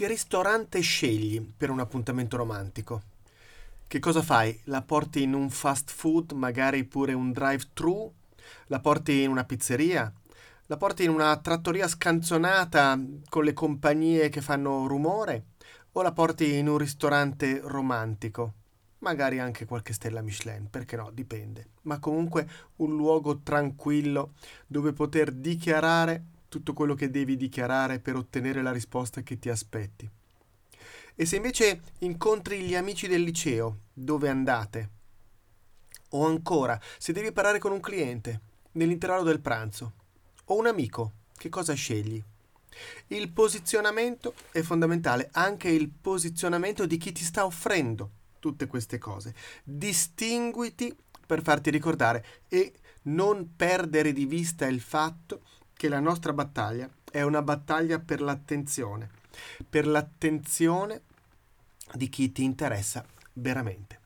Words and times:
che 0.00 0.06
ristorante 0.06 0.80
scegli 0.80 1.46
per 1.54 1.68
un 1.68 1.78
appuntamento 1.78 2.38
romantico? 2.38 3.02
Che 3.86 3.98
cosa 3.98 4.22
fai? 4.22 4.58
La 4.64 4.80
porti 4.80 5.20
in 5.20 5.34
un 5.34 5.50
fast 5.50 5.90
food, 5.90 6.32
magari 6.32 6.84
pure 6.84 7.12
un 7.12 7.32
drive-thru? 7.32 8.10
La 8.68 8.80
porti 8.80 9.20
in 9.20 9.28
una 9.28 9.44
pizzeria? 9.44 10.10
La 10.68 10.78
porti 10.78 11.04
in 11.04 11.10
una 11.10 11.36
trattoria 11.36 11.86
scanzonata 11.86 12.98
con 13.28 13.44
le 13.44 13.52
compagnie 13.52 14.30
che 14.30 14.40
fanno 14.40 14.86
rumore? 14.86 15.44
O 15.92 16.00
la 16.00 16.12
porti 16.12 16.56
in 16.56 16.68
un 16.68 16.78
ristorante 16.78 17.60
romantico? 17.62 18.54
Magari 19.00 19.38
anche 19.38 19.66
qualche 19.66 19.92
stella 19.92 20.22
Michelin, 20.22 20.70
perché 20.70 20.96
no, 20.96 21.10
dipende. 21.12 21.66
Ma 21.82 21.98
comunque 21.98 22.48
un 22.76 22.96
luogo 22.96 23.40
tranquillo 23.40 24.32
dove 24.66 24.94
poter 24.94 25.30
dichiarare 25.30 26.24
tutto 26.50 26.72
quello 26.72 26.94
che 26.94 27.10
devi 27.10 27.36
dichiarare 27.36 28.00
per 28.00 28.16
ottenere 28.16 28.60
la 28.60 28.72
risposta 28.72 29.22
che 29.22 29.38
ti 29.38 29.48
aspetti. 29.48 30.10
E 31.14 31.24
se 31.24 31.36
invece 31.36 31.80
incontri 32.00 32.60
gli 32.62 32.74
amici 32.74 33.06
del 33.06 33.22
liceo, 33.22 33.82
dove 33.92 34.28
andate? 34.28 34.90
O 36.10 36.26
ancora, 36.26 36.78
se 36.98 37.12
devi 37.12 37.30
parlare 37.30 37.60
con 37.60 37.70
un 37.72 37.80
cliente, 37.80 38.40
nell'intervallo 38.72 39.22
del 39.22 39.40
pranzo, 39.40 39.92
o 40.46 40.58
un 40.58 40.66
amico, 40.66 41.12
che 41.36 41.48
cosa 41.48 41.72
scegli? 41.74 42.22
Il 43.08 43.30
posizionamento 43.30 44.34
è 44.50 44.60
fondamentale, 44.62 45.28
anche 45.32 45.68
il 45.68 45.88
posizionamento 45.88 46.84
di 46.84 46.96
chi 46.96 47.12
ti 47.12 47.22
sta 47.22 47.44
offrendo 47.44 48.10
tutte 48.40 48.66
queste 48.66 48.98
cose. 48.98 49.34
Distinguiti 49.62 50.96
per 51.26 51.42
farti 51.42 51.70
ricordare 51.70 52.24
e 52.48 52.72
non 53.02 53.54
perdere 53.54 54.12
di 54.12 54.26
vista 54.26 54.66
il 54.66 54.80
fatto 54.80 55.42
che 55.80 55.88
la 55.88 55.98
nostra 55.98 56.34
battaglia 56.34 56.86
è 57.10 57.22
una 57.22 57.40
battaglia 57.40 57.98
per 57.98 58.20
l'attenzione, 58.20 59.08
per 59.66 59.86
l'attenzione 59.86 61.00
di 61.94 62.10
chi 62.10 62.30
ti 62.32 62.44
interessa 62.44 63.02
veramente. 63.32 63.98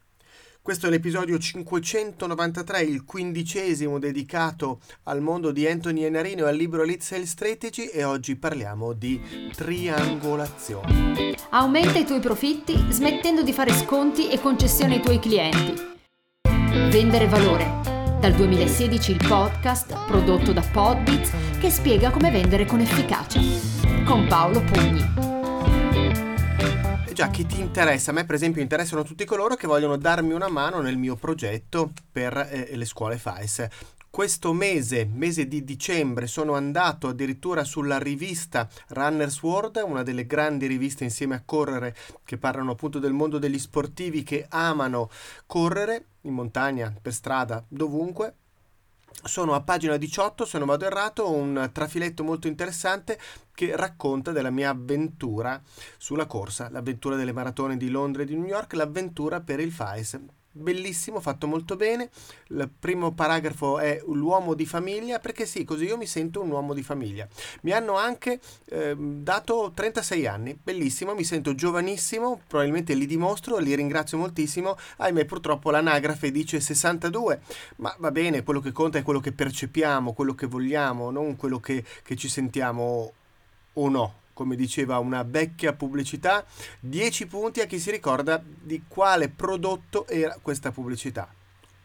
Questo 0.63 0.87
è 0.87 0.91
l'episodio 0.91 1.37
593, 1.37 2.83
il 2.83 3.05
quindicesimo 3.05 3.99
dedicato 3.99 4.83
al 5.03 5.21
mondo 5.21 5.51
di 5.51 5.67
Anthony 5.67 6.05
Enarino 6.05 6.45
e 6.45 6.51
al 6.51 6.57
libro 6.57 6.85
Lead 6.85 7.01
Sales 7.01 7.31
Strategy 7.31 7.87
e 7.87 8.05
oggi 8.05 8.37
parliamo 8.37 8.93
di 8.93 9.51
triangolazione. 9.57 11.35
Aumenta 11.51 11.99
i 11.99 12.07
tuoi 12.07 12.21
profitti 12.21 12.77
smettendo 12.91 13.43
di 13.43 13.53
fare 13.53 13.73
sconti 13.73 14.31
e 14.31 14.39
concessioni 14.39 14.95
ai 14.95 15.03
tuoi 15.03 15.19
clienti. 15.19 15.75
Vendere 16.93 17.27
valore. 17.27 17.94
Dal 18.25 18.33
2016 18.37 19.11
il 19.11 19.23
podcast 19.29 20.07
prodotto 20.07 20.55
da 20.55 20.63
Podbits 20.63 21.31
che 21.61 21.69
spiega 21.69 22.11
come 22.11 22.31
vendere 22.31 22.65
con 22.65 22.81
efficacia. 22.81 23.39
Con 24.03 24.27
Paolo 24.27 24.63
Pugni 24.63 25.13
già 27.13 27.29
chi 27.29 27.45
ti 27.45 27.61
interessa, 27.61 28.11
a 28.11 28.15
me 28.15 28.25
per 28.25 28.35
esempio 28.35 28.63
interessano 28.63 29.05
tutti 29.05 29.27
coloro 29.27 29.57
che 29.57 29.67
vogliono 29.67 29.97
darmi 29.99 30.33
una 30.33 30.49
mano 30.49 30.81
nel 30.81 30.97
mio 30.97 31.17
progetto 31.17 31.93
per 32.11 32.35
eh, 32.51 32.75
le 32.75 32.85
scuole 32.87 33.19
FAIS. 33.19 33.67
Questo 34.09 34.55
mese, 34.55 35.05
mese 35.05 35.47
di 35.47 35.63
dicembre, 35.63 36.27
sono 36.27 36.55
andato 36.55 37.09
addirittura 37.09 37.63
sulla 37.63 37.99
rivista 37.99 38.67
Runner's 38.89 39.43
World, 39.43 39.83
una 39.85 40.03
delle 40.03 40.27
grandi 40.27 40.67
riviste 40.67 41.05
insieme 41.05 41.35
a 41.35 41.43
Correre 41.45 41.95
che 42.25 42.39
parlano 42.39 42.73
appunto 42.73 42.99
del 42.99 43.13
mondo 43.13 43.39
degli 43.39 43.59
sportivi 43.59 44.23
che 44.23 44.47
amano 44.49 45.11
correre 45.47 46.07
in 46.25 46.35
montagna, 46.35 46.95
per 47.01 47.13
strada, 47.13 47.65
dovunque. 47.69 48.37
Sono 49.23 49.55
a 49.55 49.63
pagina 49.63 49.97
18, 49.97 50.45
se 50.45 50.59
non 50.59 50.67
vado 50.67 50.85
errato, 50.85 51.31
un 51.31 51.71
trafiletto 51.73 52.25
molto 52.25 52.49
interessante 52.49 53.19
che 53.55 53.77
racconta 53.77 54.33
della 54.33 54.51
mia 54.51 54.71
avventura 54.71 55.63
sulla 55.97 56.27
corsa, 56.27 56.69
l'avventura 56.69 57.17
delle 57.17 57.33
maratone 57.33 57.77
di 57.77 57.89
Londra 57.89 58.23
e 58.23 58.27
di 58.27 58.35
New 58.35 58.47
York, 58.47 58.75
l'avventura 58.75 59.41
per 59.41 59.61
il 59.61 59.71
FAIS 59.71 60.21
bellissimo, 60.55 61.21
fatto 61.21 61.47
molto 61.47 61.77
bene. 61.77 62.09
Il 62.49 62.71
primo 62.79 63.13
paragrafo 63.13 63.79
è 63.79 64.01
l'uomo 64.07 64.55
di 64.55 64.65
famiglia, 64.65 65.19
perché 65.19 65.45
sì, 65.45 65.65
così 65.65 65.85
io 65.85 65.97
mi 65.97 66.07
sento 66.07 66.41
un 66.41 66.51
uomo 66.51 66.73
di 66.73 66.83
famiglia. 66.83 67.29
Mi 67.63 67.73
hanno 67.73 67.97
anche 67.97 68.41
eh, 68.67 68.95
dato 68.97 69.73
36 69.75 70.27
anni, 70.27 70.59
bellissimo, 70.61 71.15
mi 71.15 71.25
sento 71.25 71.55
giovanissimo, 71.55 72.41
probabilmente 72.47 72.95
li 72.95 73.07
dimostro, 73.07 73.59
li 73.59 73.75
ringrazio 73.75 74.17
moltissimo. 74.17 74.77
Ahimè, 74.99 75.25
purtroppo 75.25 75.71
l'anagrafe 75.71 76.31
dice 76.31 76.61
62, 76.61 77.41
ma 77.77 77.95
va 77.99 78.11
bene, 78.11 78.43
quello 78.43 78.61
che 78.61 78.73
conta 78.73 78.99
è 78.99 79.03
quello 79.03 79.21
che 79.21 79.33
percepiamo, 79.33 80.13
quello 80.13 80.35
che 80.35 80.47
vogliamo, 80.47 81.11
non 81.11 81.37
quello 81.37 81.59
che, 81.59 81.85
che 82.03 82.17
ci 82.17 82.29
sentiamo 82.29 83.13
o 83.75 83.89
no 83.89 84.23
come 84.35 84.57
diceva 84.57 84.99
una 84.99 85.23
vecchia 85.23 85.73
pubblicità, 85.73 86.45
10 86.81 87.27
punti 87.27 87.61
a 87.61 87.67
chi 87.67 87.79
si 87.79 87.91
ricorda 87.91 88.43
di 88.45 88.83
quale 88.87 89.31
prodotto 89.31 90.07
era 90.09 90.37
questa 90.43 90.71
pubblicità. 90.73 91.33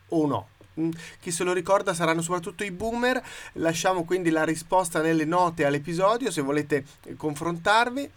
O 0.10 0.28
no. 0.28 0.50
Mm, 0.80 0.92
chi 1.20 1.32
se 1.32 1.44
lo 1.44 1.54
ricorda 1.54 1.94
saranno 1.94 2.22
soprattutto 2.22 2.64
i 2.64 2.72
boomer. 2.72 3.22
Lasciamo 3.54 4.04
quindi 4.04 4.30
la 4.30 4.44
risposta 4.44 5.02
nelle 5.02 5.26
note 5.26 5.66
all'episodio 5.66 6.32
se 6.32 6.42
volete 6.42 6.84
confrontarvi. 7.16 8.12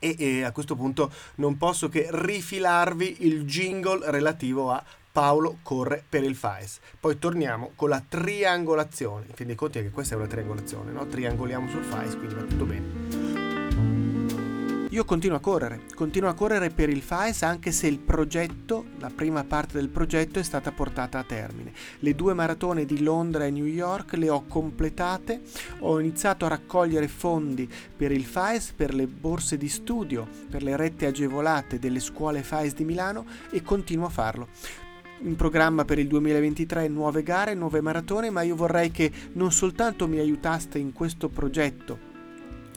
E, 0.00 0.16
e 0.18 0.42
a 0.42 0.50
questo 0.50 0.74
punto 0.74 1.12
non 1.36 1.56
posso 1.56 1.88
che 1.88 2.08
rifilarvi 2.10 3.18
il 3.20 3.44
jingle 3.44 4.10
relativo 4.10 4.70
a 4.72 4.84
Paolo 5.16 5.60
corre 5.62 6.04
per 6.06 6.24
il 6.24 6.34
FAES. 6.34 6.80
Poi 7.00 7.18
torniamo 7.18 7.70
con 7.74 7.88
la 7.88 8.02
triangolazione. 8.06 9.24
In 9.28 9.34
fin 9.34 9.46
dei 9.46 9.56
conti 9.56 9.78
è 9.78 9.82
che 9.82 9.90
questa 9.90 10.14
è 10.14 10.18
una 10.18 10.26
triangolazione, 10.26 10.92
no? 10.92 11.06
Triangoliamo 11.06 11.70
sul 11.70 11.84
FAES, 11.84 12.16
quindi 12.16 12.34
va 12.34 12.42
tutto 12.42 12.66
bene. 12.66 13.05
Io 14.96 15.04
continuo 15.04 15.36
a 15.36 15.40
correre, 15.40 15.82
continuo 15.94 16.30
a 16.30 16.32
correre 16.32 16.70
per 16.70 16.88
il 16.88 17.02
FAES 17.02 17.42
anche 17.42 17.70
se 17.70 17.86
il 17.86 17.98
progetto, 17.98 18.86
la 18.98 19.10
prima 19.14 19.44
parte 19.44 19.76
del 19.76 19.90
progetto 19.90 20.38
è 20.38 20.42
stata 20.42 20.72
portata 20.72 21.18
a 21.18 21.22
termine. 21.22 21.74
Le 21.98 22.14
due 22.14 22.32
maratone 22.32 22.86
di 22.86 23.02
Londra 23.02 23.44
e 23.44 23.50
New 23.50 23.66
York 23.66 24.14
le 24.14 24.30
ho 24.30 24.46
completate, 24.48 25.42
ho 25.80 26.00
iniziato 26.00 26.46
a 26.46 26.48
raccogliere 26.48 27.08
fondi 27.08 27.68
per 27.94 28.10
il 28.10 28.24
FAES, 28.24 28.72
per 28.72 28.94
le 28.94 29.06
borse 29.06 29.58
di 29.58 29.68
studio, 29.68 30.26
per 30.48 30.62
le 30.62 30.76
rette 30.76 31.04
agevolate 31.04 31.78
delle 31.78 32.00
scuole 32.00 32.42
FAES 32.42 32.72
di 32.72 32.84
Milano 32.86 33.26
e 33.50 33.60
continuo 33.60 34.06
a 34.06 34.08
farlo 34.08 34.48
in 35.24 35.36
programma 35.36 35.84
per 35.84 35.98
il 35.98 36.06
2023 36.06 36.88
nuove 36.88 37.22
gare, 37.22 37.52
nuove 37.52 37.82
maratone, 37.82 38.30
ma 38.30 38.40
io 38.40 38.56
vorrei 38.56 38.90
che 38.90 39.12
non 39.32 39.52
soltanto 39.52 40.08
mi 40.08 40.18
aiutaste 40.18 40.78
in 40.78 40.94
questo 40.94 41.28
progetto 41.28 42.14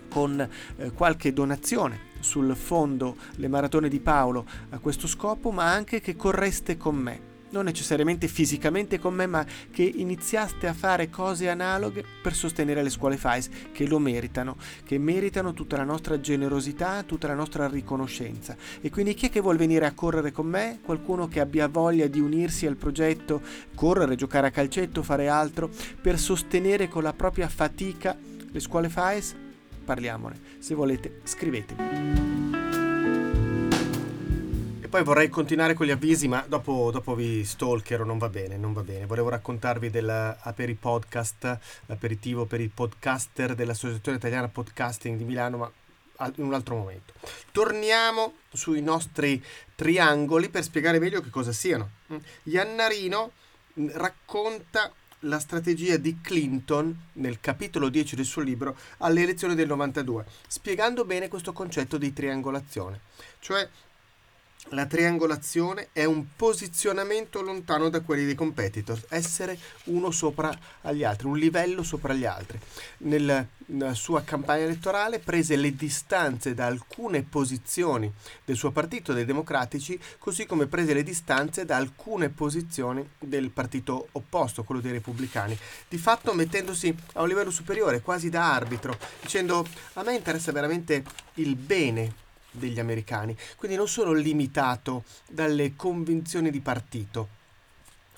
con 0.09 0.37
eh, 0.41 0.91
qualche 0.91 1.31
donazione 1.31 2.08
sul 2.19 2.55
fondo 2.55 3.15
Le 3.35 3.47
Maratone 3.47 3.89
di 3.89 3.99
Paolo 3.99 4.45
a 4.69 4.79
questo 4.79 5.07
scopo, 5.07 5.51
ma 5.51 5.71
anche 5.71 6.01
che 6.01 6.15
correste 6.15 6.77
con 6.77 6.95
me. 6.95 7.27
Non 7.51 7.65
necessariamente 7.65 8.27
fisicamente 8.27 8.99
con 8.99 9.15
me, 9.15 9.25
ma 9.25 9.43
che 9.71 9.81
iniziaste 9.81 10.67
a 10.67 10.73
fare 10.73 11.09
cose 11.09 11.49
analoghe 11.49 12.05
per 12.21 12.35
sostenere 12.35 12.83
le 12.83 12.91
scuole 12.91 13.17
FAIS, 13.17 13.49
che 13.71 13.87
lo 13.87 13.97
meritano, 13.97 14.55
che 14.85 14.99
meritano 14.99 15.53
tutta 15.53 15.75
la 15.75 15.83
nostra 15.83 16.19
generosità, 16.19 17.01
tutta 17.01 17.27
la 17.27 17.33
nostra 17.33 17.67
riconoscenza. 17.67 18.55
E 18.81 18.91
quindi 18.91 19.15
chi 19.15 19.25
è 19.25 19.29
che 19.31 19.41
vuole 19.41 19.57
venire 19.57 19.87
a 19.87 19.93
correre 19.93 20.31
con 20.31 20.45
me? 20.45 20.77
Qualcuno 20.83 21.27
che 21.27 21.39
abbia 21.39 21.67
voglia 21.67 22.05
di 22.05 22.19
unirsi 22.19 22.67
al 22.67 22.75
progetto, 22.75 23.41
correre, 23.73 24.13
giocare 24.13 24.45
a 24.45 24.51
calcetto, 24.51 25.01
fare 25.01 25.27
altro, 25.27 25.71
per 25.99 26.19
sostenere 26.19 26.87
con 26.87 27.01
la 27.01 27.13
propria 27.13 27.49
fatica 27.49 28.15
le 28.51 28.59
scuole 28.59 28.89
FAIS? 28.89 29.35
Parliamone. 29.89 30.39
Se 30.59 30.75
volete, 30.75 31.21
scrivetemi. 31.23 32.27
Poi 34.87 35.03
vorrei 35.03 35.29
continuare 35.29 35.73
con 35.73 35.87
gli 35.87 35.91
avvisi, 35.91 36.27
ma 36.27 36.43
dopo, 36.47 36.89
dopo 36.91 37.15
vi 37.15 37.43
stalkero, 37.43 38.05
non 38.05 38.19
va 38.19 38.29
bene, 38.29 38.57
non 38.57 38.73
va 38.73 38.83
bene. 38.83 39.07
Volevo 39.07 39.29
raccontarvi 39.29 39.89
dell'Aperi 39.89 40.75
Podcast, 40.75 41.59
l'aperitivo 41.87 42.45
per 42.45 42.61
i 42.61 42.67
podcaster 42.67 43.55
dell'Associazione 43.55 44.17
Italiana 44.17 44.47
Podcasting 44.47 45.17
di 45.17 45.23
Milano, 45.23 45.57
ma 45.57 45.71
in 46.35 46.43
un 46.43 46.53
altro 46.53 46.75
momento. 46.75 47.13
Torniamo 47.51 48.33
sui 48.51 48.81
nostri 48.81 49.43
triangoli 49.73 50.49
per 50.49 50.63
spiegare 50.63 50.99
meglio 50.99 51.21
che 51.21 51.29
cosa 51.31 51.51
siano. 51.51 51.89
Iannarino 52.43 53.31
racconta 53.93 54.91
la 55.23 55.39
strategia 55.39 55.97
di 55.97 56.19
Clinton 56.21 56.95
nel 57.13 57.39
capitolo 57.39 57.89
10 57.89 58.15
del 58.15 58.25
suo 58.25 58.41
libro 58.41 58.77
alle 58.99 59.23
elezioni 59.23 59.55
del 59.55 59.67
92, 59.67 60.25
spiegando 60.47 61.05
bene 61.05 61.27
questo 61.27 61.51
concetto 61.51 61.97
di 61.97 62.13
triangolazione. 62.13 63.01
Cioè 63.39 63.67
la 64.71 64.85
triangolazione 64.85 65.89
è 65.93 66.03
un 66.03 66.35
posizionamento 66.35 67.41
lontano 67.41 67.89
da 67.89 68.01
quelli 68.01 68.25
dei 68.25 68.35
competitor, 68.35 69.01
essere 69.09 69.57
uno 69.85 70.11
sopra 70.11 70.55
agli 70.81 71.03
altri, 71.03 71.27
un 71.27 71.37
livello 71.37 71.81
sopra 71.81 72.13
gli 72.13 72.25
altri. 72.25 72.59
Nel, 72.99 73.47
nella 73.67 73.93
sua 73.93 74.23
campagna 74.23 74.65
elettorale 74.65 75.19
prese 75.19 75.55
le 75.55 75.75
distanze 75.75 76.53
da 76.53 76.67
alcune 76.67 77.23
posizioni 77.23 78.11
del 78.45 78.57
suo 78.57 78.71
partito, 78.71 79.13
dei 79.13 79.25
democratici, 79.25 79.99
così 80.19 80.45
come 80.45 80.67
prese 80.67 80.93
le 80.93 81.03
distanze 81.03 81.65
da 81.65 81.77
alcune 81.77 82.29
posizioni 82.29 83.07
del 83.17 83.49
partito 83.49 84.09
opposto, 84.11 84.63
quello 84.63 84.81
dei 84.81 84.91
repubblicani, 84.91 85.57
di 85.87 85.97
fatto 85.97 86.33
mettendosi 86.33 86.93
a 87.13 87.21
un 87.21 87.27
livello 87.27 87.51
superiore, 87.51 88.01
quasi 88.01 88.29
da 88.29 88.53
arbitro, 88.53 88.97
dicendo 89.21 89.65
a 89.93 90.03
me 90.03 90.15
interessa 90.15 90.51
veramente 90.51 91.03
il 91.35 91.55
bene 91.55 92.27
degli 92.59 92.79
americani, 92.79 93.35
quindi 93.55 93.77
non 93.77 93.87
sono 93.87 94.13
limitato 94.13 95.03
dalle 95.27 95.75
convinzioni 95.75 96.51
di 96.51 96.59
partito. 96.59 97.37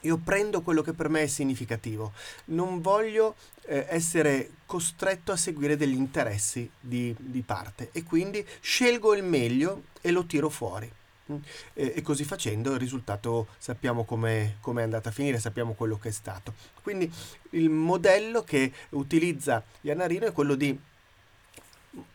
Io 0.01 0.17
prendo 0.17 0.61
quello 0.61 0.81
che 0.81 0.93
per 0.93 1.09
me 1.09 1.21
è 1.21 1.27
significativo, 1.27 2.13
non 2.45 2.81
voglio 2.81 3.35
eh, 3.65 3.85
essere 3.87 4.49
costretto 4.65 5.31
a 5.31 5.37
seguire 5.37 5.77
degli 5.77 5.93
interessi 5.93 6.69
di, 6.79 7.15
di 7.19 7.41
parte 7.41 7.89
e 7.91 8.03
quindi 8.03 8.45
scelgo 8.59 9.13
il 9.13 9.23
meglio 9.23 9.83
e 10.01 10.11
lo 10.11 10.25
tiro 10.25 10.49
fuori. 10.49 10.91
Mm. 11.31 11.35
E, 11.73 11.93
e, 11.95 12.01
così 12.01 12.23
facendo 12.23 12.73
il 12.73 12.79
risultato 12.79 13.47
sappiamo 13.57 14.03
come 14.03 14.57
è 14.59 14.81
andata 14.81 15.09
a 15.09 15.11
finire, 15.11 15.39
sappiamo 15.39 15.73
quello 15.73 15.97
che 15.99 16.09
è 16.09 16.11
stato. 16.11 16.53
Quindi 16.81 17.11
il 17.51 17.69
modello 17.69 18.43
che 18.43 18.71
utilizza 18.89 19.63
Iannarino 19.81 20.25
è 20.25 20.31
quello 20.31 20.55
di 20.55 20.77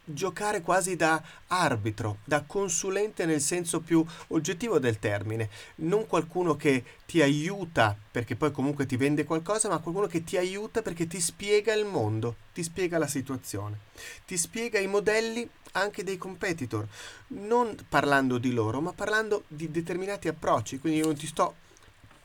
giocare 0.05 0.63
quasi 0.63 0.97
da 0.97 1.23
arbitro, 1.49 2.19
da 2.25 2.43
consulente 2.43 3.27
nel 3.27 3.41
senso 3.41 3.81
più 3.81 4.05
oggettivo 4.29 4.79
del 4.79 4.99
termine, 4.99 5.51
non 5.77 6.07
qualcuno 6.07 6.57
che 6.57 6.85
ti 7.07 7.21
aiuta 7.21 7.97
perché 8.11 8.37
poi 8.37 8.53
comunque 8.53 8.87
ti 8.87 8.97
vende 8.97 9.25
qualcosa, 9.25 9.69
ma 9.69 9.79
qualcuno 9.79 10.07
che 10.07 10.25
ti 10.25 10.37
aiuta 10.37 10.83
perché 10.83 11.07
ti 11.07 11.21
spiega 11.21 11.75
il 11.75 11.85
mondo, 11.85 12.37
ti 12.55 12.63
spiega 12.63 12.99
la 12.99 13.07
situazione, 13.07 13.79
ti 14.25 14.37
spiega 14.37 14.79
i 14.79 14.87
modelli 14.87 15.49
anche 15.73 16.03
dei 16.03 16.17
competitor, 16.17 16.87
non 17.29 17.77
parlando 17.89 18.39
di 18.39 18.53
loro, 18.53 18.81
ma 18.81 18.93
parlando 18.93 19.45
di 19.49 19.71
determinati 19.71 20.29
approcci, 20.29 20.79
quindi 20.79 21.01
io 21.01 21.07
non 21.07 21.17
ti 21.17 21.27
sto 21.27 21.55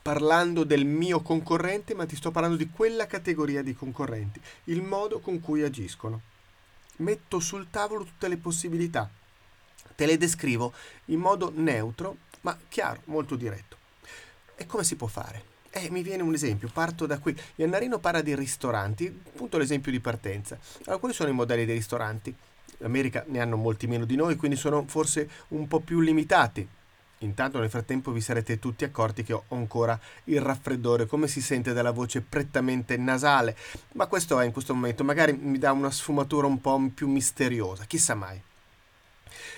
parlando 0.01 0.63
del 0.63 0.85
mio 0.85 1.21
concorrente, 1.21 1.93
ma 1.93 2.05
ti 2.05 2.15
sto 2.15 2.31
parlando 2.31 2.55
di 2.55 2.69
quella 2.69 3.07
categoria 3.07 3.61
di 3.61 3.75
concorrenti, 3.75 4.39
il 4.65 4.81
modo 4.81 5.19
con 5.19 5.41
cui 5.41 5.63
agiscono 5.63 6.29
metto 6.97 7.39
sul 7.39 7.67
tavolo 7.69 8.03
tutte 8.03 8.27
le 8.27 8.37
possibilità, 8.37 9.09
te 9.95 10.05
le 10.05 10.17
descrivo 10.17 10.73
in 11.05 11.19
modo 11.19 11.51
neutro, 11.53 12.17
ma 12.41 12.57
chiaro, 12.69 13.01
molto 13.05 13.35
diretto. 13.35 13.77
E 14.55 14.65
come 14.65 14.83
si 14.83 14.95
può 14.95 15.07
fare? 15.07 15.49
Eh, 15.71 15.89
mi 15.89 16.03
viene 16.03 16.21
un 16.21 16.33
esempio, 16.33 16.69
parto 16.71 17.05
da 17.05 17.17
qui. 17.17 17.35
Iannarino 17.55 17.99
parla 17.99 18.21
di 18.21 18.35
ristoranti, 18.35 19.07
appunto 19.07 19.57
l'esempio 19.57 19.91
di 19.91 19.99
partenza. 19.99 20.57
Allora, 20.83 20.97
quali 20.97 21.13
sono 21.13 21.29
i 21.29 21.33
modelli 21.33 21.65
dei 21.65 21.75
ristoranti? 21.75 22.35
L'America 22.79 23.23
ne 23.27 23.39
hanno 23.39 23.55
molti 23.55 23.87
meno 23.87 24.05
di 24.05 24.15
noi, 24.15 24.35
quindi 24.35 24.57
sono 24.57 24.85
forse 24.87 25.29
un 25.49 25.67
po' 25.67 25.79
più 25.79 25.99
limitati. 26.01 26.67
Intanto 27.23 27.59
nel 27.59 27.69
frattempo 27.69 28.11
vi 28.11 28.21
sarete 28.21 28.59
tutti 28.59 28.83
accorti 28.83 29.23
che 29.23 29.33
ho 29.33 29.43
ancora 29.49 29.99
il 30.25 30.41
raffreddore, 30.41 31.05
come 31.05 31.27
si 31.27 31.41
sente 31.41 31.73
dalla 31.73 31.91
voce 31.91 32.21
prettamente 32.21 32.97
nasale, 32.97 33.55
ma 33.93 34.07
questo 34.07 34.39
è 34.39 34.45
in 34.45 34.51
questo 34.51 34.73
momento, 34.73 35.03
magari 35.03 35.33
mi 35.33 35.57
dà 35.57 35.71
una 35.71 35.91
sfumatura 35.91 36.47
un 36.47 36.59
po' 36.59 36.89
più 36.93 37.07
misteriosa, 37.07 37.85
chissà 37.85 38.15
mai. 38.15 38.41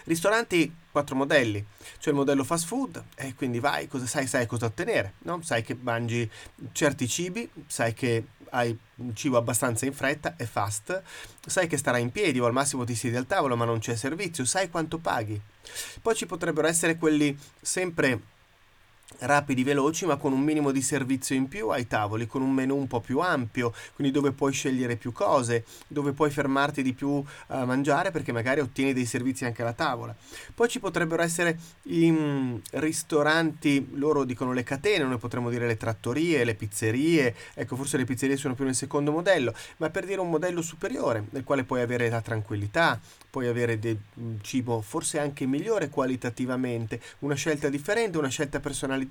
Ristoranti, 0.05 0.73
quattro 0.91 1.15
modelli. 1.15 1.65
C'è 1.99 2.09
il 2.09 2.15
modello 2.15 2.43
fast 2.43 2.65
food, 2.65 3.03
e 3.15 3.33
quindi 3.35 3.59
vai, 3.59 3.87
cosa 3.87 4.05
sai, 4.05 4.27
sai 4.27 4.45
cosa 4.45 4.65
ottenere, 4.65 5.13
no? 5.19 5.41
Sai 5.41 5.63
che 5.63 5.75
mangi 5.79 6.29
certi 6.71 7.07
cibi, 7.07 7.49
sai 7.67 7.93
che 7.93 8.25
hai 8.51 8.77
un 8.95 9.15
cibo 9.15 9.37
abbastanza 9.37 9.85
in 9.85 9.93
fretta 9.93 10.35
e 10.37 10.45
fast, 10.45 11.01
sai 11.45 11.67
che 11.67 11.77
starai 11.77 12.01
in 12.01 12.11
piedi 12.11 12.39
o 12.39 12.45
al 12.45 12.53
massimo 12.53 12.83
ti 12.83 12.95
siedi 12.95 13.15
al 13.15 13.25
tavolo 13.25 13.55
ma 13.55 13.65
non 13.65 13.79
c'è 13.79 13.95
servizio, 13.95 14.45
sai 14.45 14.69
quanto 14.69 14.99
paghi. 14.99 15.39
Poi 16.01 16.15
ci 16.15 16.25
potrebbero 16.25 16.67
essere 16.67 16.97
quelli 16.97 17.37
sempre 17.59 18.19
rapidi, 19.19 19.63
veloci, 19.63 20.05
ma 20.05 20.17
con 20.17 20.33
un 20.33 20.41
minimo 20.41 20.71
di 20.71 20.81
servizio 20.81 21.35
in 21.35 21.47
più 21.47 21.69
ai 21.69 21.87
tavoli, 21.87 22.27
con 22.27 22.41
un 22.41 22.51
menu 22.51 22.75
un 22.75 22.87
po' 22.87 22.99
più 22.99 23.19
ampio, 23.19 23.73
quindi 23.95 24.13
dove 24.13 24.31
puoi 24.31 24.51
scegliere 24.51 24.95
più 24.95 25.11
cose, 25.11 25.65
dove 25.87 26.13
puoi 26.13 26.29
fermarti 26.31 26.81
di 26.81 26.93
più 26.93 27.23
a 27.47 27.65
mangiare 27.65 28.11
perché 28.11 28.31
magari 28.31 28.59
ottieni 28.59 28.93
dei 28.93 29.05
servizi 29.05 29.45
anche 29.45 29.61
alla 29.61 29.73
tavola. 29.73 30.15
Poi 30.53 30.67
ci 30.67 30.79
potrebbero 30.79 31.21
essere 31.21 31.57
i 31.83 32.11
mm, 32.11 32.55
ristoranti, 32.71 33.89
loro 33.93 34.23
dicono 34.23 34.53
le 34.53 34.63
catene, 34.63 35.03
noi 35.03 35.17
potremmo 35.17 35.49
dire 35.49 35.67
le 35.67 35.77
trattorie, 35.77 36.43
le 36.43 36.55
pizzerie, 36.55 37.35
ecco 37.53 37.75
forse 37.75 37.97
le 37.97 38.05
pizzerie 38.05 38.37
sono 38.37 38.53
più 38.53 38.65
nel 38.65 38.75
secondo 38.75 39.11
modello, 39.11 39.53
ma 39.77 39.89
per 39.89 40.05
dire 40.05 40.19
un 40.19 40.29
modello 40.29 40.61
superiore 40.61 41.27
nel 41.31 41.43
quale 41.43 41.63
puoi 41.63 41.81
avere 41.81 42.09
la 42.09 42.21
tranquillità, 42.21 42.99
puoi 43.29 43.47
avere 43.47 43.79
del 43.79 43.97
mm, 44.19 44.35
cibo 44.41 44.81
forse 44.81 45.19
anche 45.19 45.45
migliore 45.45 45.89
qualitativamente, 45.89 47.01
una 47.19 47.35
scelta 47.35 47.69
differente, 47.69 48.17
una 48.17 48.29
scelta 48.29 48.59
personalizzata. 48.59 49.02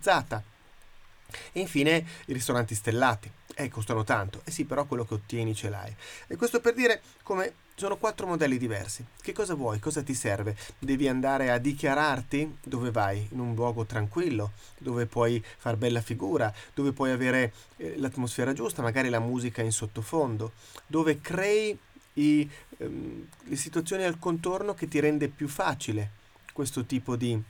E 1.53 1.61
infine 1.61 2.05
i 2.27 2.33
ristoranti 2.33 2.75
stellati. 2.75 3.31
Eh, 3.55 3.69
costano 3.69 4.03
tanto. 4.05 4.41
Eh 4.44 4.50
sì, 4.50 4.65
però 4.65 4.85
quello 4.87 5.05
che 5.05 5.15
ottieni 5.15 5.55
ce 5.55 5.69
l'hai. 5.69 5.94
E 6.27 6.37
questo 6.37 6.61
per 6.61 6.75
dire 6.75 7.03
come 7.23 7.55
sono 7.75 7.97
quattro 7.97 8.27
modelli 8.27 8.59
diversi. 8.59 9.05
Che 9.21 9.33
cosa 9.33 9.55
vuoi? 9.55 9.79
Cosa 9.79 10.03
ti 10.03 10.15
serve? 10.15 10.56
Devi 10.79 11.09
andare 11.09 11.50
a 11.50 11.59
dichiararti 11.59 12.59
dove 12.62 12.91
vai? 12.91 13.27
In 13.33 13.41
un 13.41 13.55
luogo 13.55 13.85
tranquillo, 13.85 14.53
dove 14.79 15.06
puoi 15.06 15.43
far 15.59 15.77
bella 15.77 16.00
figura, 16.00 16.53
dove 16.75 16.93
puoi 16.93 17.11
avere 17.11 17.53
eh, 17.77 17.99
l'atmosfera 17.99 18.53
giusta, 18.53 18.83
magari 18.83 19.09
la 19.09 19.21
musica 19.21 19.62
in 19.62 19.73
sottofondo, 19.73 20.53
dove 20.87 21.21
crei 21.21 21.77
i, 22.15 22.49
ehm, 22.79 23.29
le 23.44 23.56
situazioni 23.56 24.05
al 24.05 24.19
contorno 24.19 24.75
che 24.75 24.89
ti 24.89 25.00
rende 25.00 25.29
più 25.29 25.49
facile 25.49 26.21
questo 26.53 26.85
tipo 26.85 27.17
di 27.17 27.41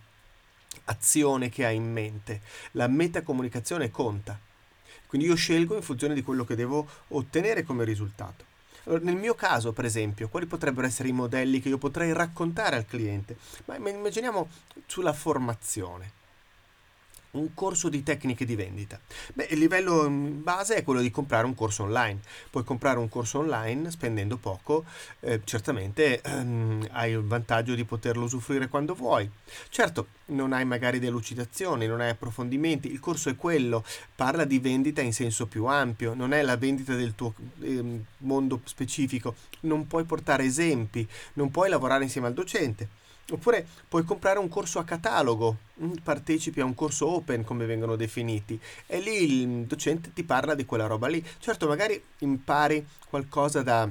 azione 0.84 1.48
che 1.48 1.64
hai 1.64 1.76
in 1.76 1.90
mente. 1.90 2.40
La 2.72 2.86
metacomunicazione 2.86 3.90
conta. 3.90 4.38
Quindi 5.06 5.26
io 5.26 5.34
scelgo 5.34 5.76
in 5.76 5.82
funzione 5.82 6.14
di 6.14 6.22
quello 6.22 6.44
che 6.44 6.54
devo 6.54 6.88
ottenere 7.08 7.62
come 7.62 7.84
risultato. 7.84 8.44
Allora, 8.84 9.04
nel 9.04 9.16
mio 9.16 9.34
caso, 9.34 9.72
per 9.72 9.84
esempio, 9.84 10.28
quali 10.28 10.46
potrebbero 10.46 10.86
essere 10.86 11.08
i 11.08 11.12
modelli 11.12 11.60
che 11.60 11.68
io 11.68 11.78
potrei 11.78 12.12
raccontare 12.12 12.76
al 12.76 12.86
cliente? 12.86 13.36
Ma 13.66 13.76
immaginiamo 13.76 14.48
sulla 14.86 15.12
formazione 15.12 16.20
un 17.34 17.54
corso 17.54 17.88
di 17.88 18.02
tecniche 18.02 18.44
di 18.44 18.54
vendita. 18.54 19.00
Beh, 19.32 19.46
il 19.52 19.58
livello 19.58 20.06
base 20.10 20.74
è 20.74 20.82
quello 20.84 21.00
di 21.00 21.10
comprare 21.10 21.46
un 21.46 21.54
corso 21.54 21.84
online. 21.84 22.20
Puoi 22.50 22.62
comprare 22.62 22.98
un 22.98 23.08
corso 23.08 23.38
online 23.38 23.90
spendendo 23.90 24.36
poco, 24.36 24.84
eh, 25.20 25.40
certamente 25.44 26.20
ehm, 26.20 26.88
hai 26.90 27.12
il 27.12 27.22
vantaggio 27.22 27.74
di 27.74 27.84
poterlo 27.84 28.24
usufruire 28.24 28.68
quando 28.68 28.92
vuoi. 28.92 29.30
Certo, 29.70 30.08
non 30.26 30.52
hai 30.52 30.66
magari 30.66 30.98
delucidazioni, 30.98 31.86
non 31.86 32.02
hai 32.02 32.10
approfondimenti, 32.10 32.92
il 32.92 33.00
corso 33.00 33.30
è 33.30 33.36
quello, 33.36 33.82
parla 34.14 34.44
di 34.44 34.58
vendita 34.58 35.00
in 35.00 35.14
senso 35.14 35.46
più 35.46 35.64
ampio, 35.64 36.12
non 36.12 36.34
è 36.34 36.42
la 36.42 36.58
vendita 36.58 36.94
del 36.94 37.14
tuo 37.14 37.32
eh, 37.62 38.00
mondo 38.18 38.60
specifico, 38.64 39.36
non 39.60 39.86
puoi 39.86 40.04
portare 40.04 40.44
esempi, 40.44 41.08
non 41.34 41.50
puoi 41.50 41.70
lavorare 41.70 42.04
insieme 42.04 42.26
al 42.26 42.34
docente 42.34 43.00
Oppure 43.30 43.66
puoi 43.88 44.04
comprare 44.04 44.38
un 44.38 44.48
corso 44.48 44.78
a 44.78 44.84
catalogo, 44.84 45.56
mm, 45.82 45.92
partecipi 46.02 46.60
a 46.60 46.64
un 46.64 46.74
corso 46.74 47.08
open 47.08 47.44
come 47.44 47.66
vengono 47.66 47.96
definiti 47.96 48.60
e 48.86 49.00
lì 49.00 49.42
il 49.42 49.66
docente 49.66 50.12
ti 50.12 50.24
parla 50.24 50.54
di 50.54 50.64
quella 50.64 50.86
roba 50.86 51.06
lì. 51.06 51.24
Certo, 51.38 51.66
magari 51.66 52.02
impari 52.18 52.86
qualcosa 53.08 53.62
da 53.62 53.88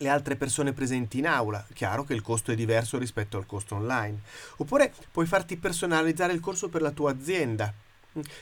le 0.00 0.08
altre 0.08 0.36
persone 0.36 0.72
presenti 0.72 1.18
in 1.18 1.26
aula, 1.26 1.66
chiaro 1.74 2.04
che 2.04 2.14
il 2.14 2.22
costo 2.22 2.52
è 2.52 2.54
diverso 2.54 2.98
rispetto 2.98 3.36
al 3.36 3.46
costo 3.46 3.74
online. 3.74 4.20
Oppure 4.58 4.92
puoi 5.10 5.26
farti 5.26 5.56
personalizzare 5.56 6.32
il 6.32 6.40
corso 6.40 6.68
per 6.68 6.82
la 6.82 6.92
tua 6.92 7.10
azienda 7.10 7.74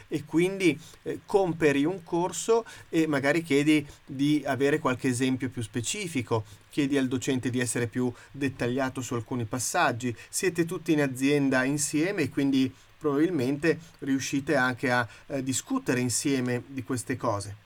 e 0.08 0.24
quindi 0.24 0.78
eh, 1.02 1.20
comperi 1.26 1.84
un 1.84 2.02
corso 2.02 2.64
e 2.88 3.06
magari 3.06 3.42
chiedi 3.42 3.86
di 4.04 4.42
avere 4.46 4.78
qualche 4.78 5.08
esempio 5.08 5.48
più 5.48 5.62
specifico, 5.62 6.44
chiedi 6.70 6.96
al 6.96 7.08
docente 7.08 7.50
di 7.50 7.60
essere 7.60 7.86
più 7.86 8.12
dettagliato 8.30 9.00
su 9.00 9.14
alcuni 9.14 9.44
passaggi, 9.44 10.14
siete 10.28 10.64
tutti 10.64 10.92
in 10.92 11.02
azienda 11.02 11.64
insieme 11.64 12.22
e 12.22 12.28
quindi 12.28 12.72
probabilmente 12.98 13.78
riuscite 14.00 14.56
anche 14.56 14.90
a 14.90 15.06
eh, 15.26 15.42
discutere 15.42 16.00
insieme 16.00 16.62
di 16.66 16.82
queste 16.82 17.16
cose. 17.16 17.64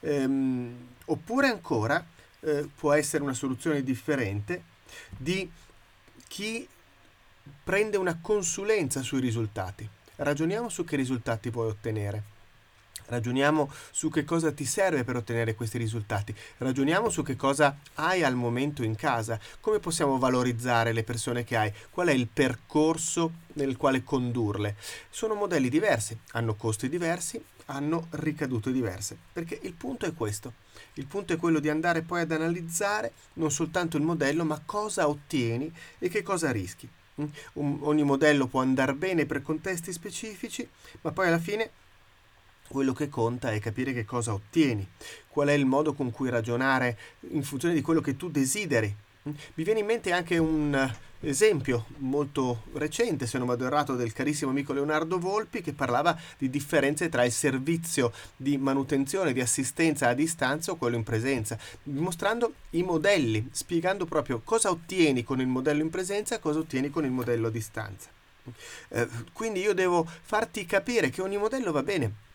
Ehm, 0.00 0.72
oppure 1.06 1.48
ancora 1.48 2.04
eh, 2.40 2.68
può 2.76 2.92
essere 2.92 3.24
una 3.24 3.32
soluzione 3.32 3.82
differente 3.82 4.62
di 5.16 5.50
chi 6.28 6.66
prende 7.64 7.96
una 7.96 8.18
consulenza 8.20 9.02
sui 9.02 9.20
risultati 9.20 9.88
ragioniamo 10.18 10.68
su 10.68 10.84
che 10.84 10.96
risultati 10.96 11.50
vuoi 11.50 11.68
ottenere. 11.68 12.36
Ragioniamo 13.06 13.70
su 13.90 14.10
che 14.10 14.24
cosa 14.24 14.52
ti 14.52 14.66
serve 14.66 15.02
per 15.02 15.16
ottenere 15.16 15.54
questi 15.54 15.78
risultati. 15.78 16.34
Ragioniamo 16.58 17.08
su 17.08 17.22
che 17.22 17.36
cosa 17.36 17.78
hai 17.94 18.22
al 18.22 18.34
momento 18.34 18.82
in 18.82 18.96
casa. 18.96 19.40
Come 19.60 19.78
possiamo 19.78 20.18
valorizzare 20.18 20.92
le 20.92 21.04
persone 21.04 21.42
che 21.42 21.56
hai? 21.56 21.72
Qual 21.90 22.08
è 22.08 22.12
il 22.12 22.26
percorso 22.26 23.32
nel 23.54 23.78
quale 23.78 24.04
condurle? 24.04 24.76
Sono 25.08 25.34
modelli 25.34 25.70
diversi, 25.70 26.18
hanno 26.32 26.54
costi 26.54 26.90
diversi, 26.90 27.42
hanno 27.66 28.08
ricadute 28.10 28.72
diverse. 28.72 29.16
Perché 29.32 29.58
il 29.62 29.72
punto 29.72 30.04
è 30.04 30.12
questo. 30.12 30.52
Il 30.94 31.06
punto 31.06 31.32
è 31.32 31.38
quello 31.38 31.60
di 31.60 31.70
andare 31.70 32.02
poi 32.02 32.20
ad 32.20 32.32
analizzare 32.32 33.12
non 33.34 33.50
soltanto 33.50 33.96
il 33.96 34.02
modello, 34.02 34.44
ma 34.44 34.60
cosa 34.64 35.08
ottieni 35.08 35.72
e 35.98 36.10
che 36.10 36.22
cosa 36.22 36.50
rischi. 36.50 36.88
Ogni 37.54 38.02
modello 38.04 38.46
può 38.46 38.60
andare 38.60 38.94
bene 38.94 39.26
per 39.26 39.42
contesti 39.42 39.92
specifici, 39.92 40.68
ma 41.00 41.10
poi 41.12 41.26
alla 41.26 41.38
fine 41.38 41.70
quello 42.68 42.92
che 42.92 43.08
conta 43.08 43.50
è 43.50 43.58
capire 43.60 43.92
che 43.92 44.04
cosa 44.04 44.34
ottieni, 44.34 44.86
qual 45.28 45.48
è 45.48 45.52
il 45.52 45.66
modo 45.66 45.94
con 45.94 46.10
cui 46.10 46.28
ragionare 46.28 46.98
in 47.30 47.42
funzione 47.42 47.74
di 47.74 47.80
quello 47.80 48.00
che 48.00 48.16
tu 48.16 48.30
desideri. 48.30 48.94
Mi 49.22 49.64
viene 49.64 49.80
in 49.80 49.86
mente 49.86 50.12
anche 50.12 50.38
un 50.38 50.94
esempio 51.20 51.86
molto 51.98 52.62
recente, 52.74 53.26
se 53.26 53.38
non 53.38 53.46
vado 53.46 53.66
errato, 53.66 53.96
del 53.96 54.12
carissimo 54.12 54.50
amico 54.50 54.72
Leonardo 54.72 55.18
Volpi 55.18 55.60
che 55.60 55.72
parlava 55.72 56.18
di 56.38 56.48
differenze 56.48 57.08
tra 57.08 57.24
il 57.24 57.32
servizio 57.32 58.12
di 58.36 58.56
manutenzione, 58.56 59.32
di 59.32 59.40
assistenza 59.40 60.08
a 60.08 60.14
distanza 60.14 60.72
o 60.72 60.76
quello 60.76 60.96
in 60.96 61.02
presenza, 61.02 61.58
dimostrando 61.82 62.54
i 62.70 62.82
modelli, 62.82 63.48
spiegando 63.50 64.04
proprio 64.04 64.40
cosa 64.44 64.70
ottieni 64.70 65.24
con 65.24 65.40
il 65.40 65.48
modello 65.48 65.82
in 65.82 65.90
presenza 65.90 66.36
e 66.36 66.40
cosa 66.40 66.60
ottieni 66.60 66.90
con 66.90 67.04
il 67.04 67.10
modello 67.10 67.48
a 67.48 67.50
distanza. 67.50 68.08
Eh, 68.88 69.08
quindi 69.32 69.60
io 69.60 69.74
devo 69.74 70.06
farti 70.22 70.64
capire 70.64 71.10
che 71.10 71.20
ogni 71.20 71.36
modello 71.36 71.72
va 71.72 71.82
bene 71.82 72.26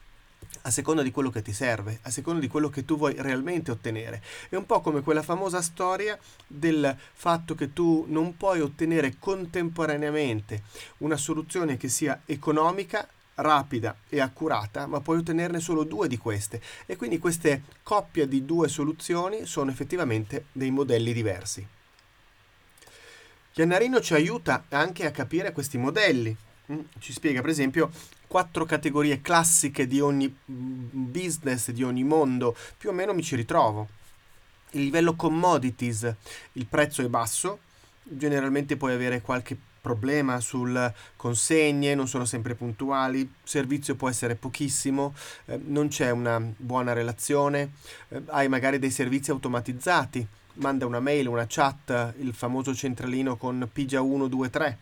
a 0.62 0.72
seconda 0.72 1.02
di 1.02 1.12
quello 1.12 1.30
che 1.30 1.42
ti 1.42 1.54
serve, 1.54 2.00
a 2.04 2.10
seconda 2.10 2.40
di 2.40 2.48
quello 2.48 2.70
che 2.70 2.86
tu 2.86 2.98
vuoi 2.98 3.16
realmente 3.18 3.72
ottenere. 3.72 4.22
È 4.50 4.56
un 4.56 4.66
po' 4.66 4.82
come 4.82 5.02
quella 5.02 5.22
famosa 5.22 5.62
storia 5.62 6.18
del 6.48 6.96
fatto 7.14 7.56
che 7.56 7.74
tu 7.74 8.06
non 8.08 8.38
puoi 8.38 8.62
ottenere 8.62 9.16
contemporaneamente 9.20 10.64
una 11.00 11.18
soluzione 11.18 11.78
che 11.78 11.90
sia 11.90 12.22
economica, 12.26 13.08
rapida 13.36 13.96
e 14.10 14.20
accurata, 14.20 14.86
ma 14.86 15.02
puoi 15.02 15.18
ottenerne 15.18 15.60
solo 15.60 15.84
due 15.84 16.08
di 16.08 16.18
queste 16.18 16.62
e 16.86 16.96
quindi 16.96 17.18
queste 17.18 17.64
coppie 17.82 18.28
di 18.28 18.46
due 18.46 18.68
soluzioni 18.68 19.46
sono 19.46 19.72
effettivamente 19.72 20.46
dei 20.52 20.72
modelli 20.72 21.14
diversi. 21.14 21.68
Chiannarino 23.54 24.02
ci 24.02 24.16
aiuta 24.16 24.66
anche 24.70 25.06
a 25.06 25.12
capire 25.12 25.52
questi 25.52 25.78
modelli. 25.78 26.36
Mm, 26.72 26.80
ci 26.98 27.14
spiega, 27.14 27.42
per 27.42 27.52
esempio, 27.52 27.92
quattro 28.34 28.66
categorie 28.66 29.22
classiche 29.22 29.86
di 29.86 30.00
ogni 30.00 30.36
business, 30.44 31.70
di 31.70 31.84
ogni 31.84 32.04
mondo. 32.04 32.56
Più 32.76 32.90
o 32.90 32.92
meno 32.92 33.14
mi 33.14 33.22
ci 33.22 33.36
ritrovo. 33.36 33.90
Il 34.72 34.86
livello 34.86 35.14
commodities, 35.14 36.12
il 36.54 36.66
prezzo 36.66 37.04
è 37.04 37.10
basso, 37.10 37.60
generalmente 38.02 38.76
puoi 38.76 38.94
avere 38.94 39.22
qualche 39.22 39.56
problema 39.80 40.40
sul 40.40 40.92
consegne, 41.16 41.94
non 41.94 42.08
sono 42.08 42.26
sempre 42.26 42.56
puntuali, 42.56 43.20
il 43.20 43.30
servizio 43.44 43.94
può 43.94 44.10
essere 44.10 44.34
pochissimo, 44.34 45.14
eh, 45.46 45.60
non 45.64 45.90
c'è 45.90 46.10
una 46.10 46.42
buona 46.58 46.94
relazione, 46.94 47.74
eh, 48.08 48.24
hai 48.30 48.48
magari 48.48 48.80
dei 48.80 48.90
servizi 48.90 49.30
automatizzati 49.30 50.28
manda 50.56 50.88
una 50.88 51.00
mail, 51.00 51.28
una 51.28 51.46
chat, 51.48 52.16
il 52.18 52.34
famoso 52.34 52.74
centralino 52.74 53.38
con 53.38 53.70
pigia 53.72 54.02
1, 54.02 54.28
2, 54.28 54.50
3. 54.50 54.78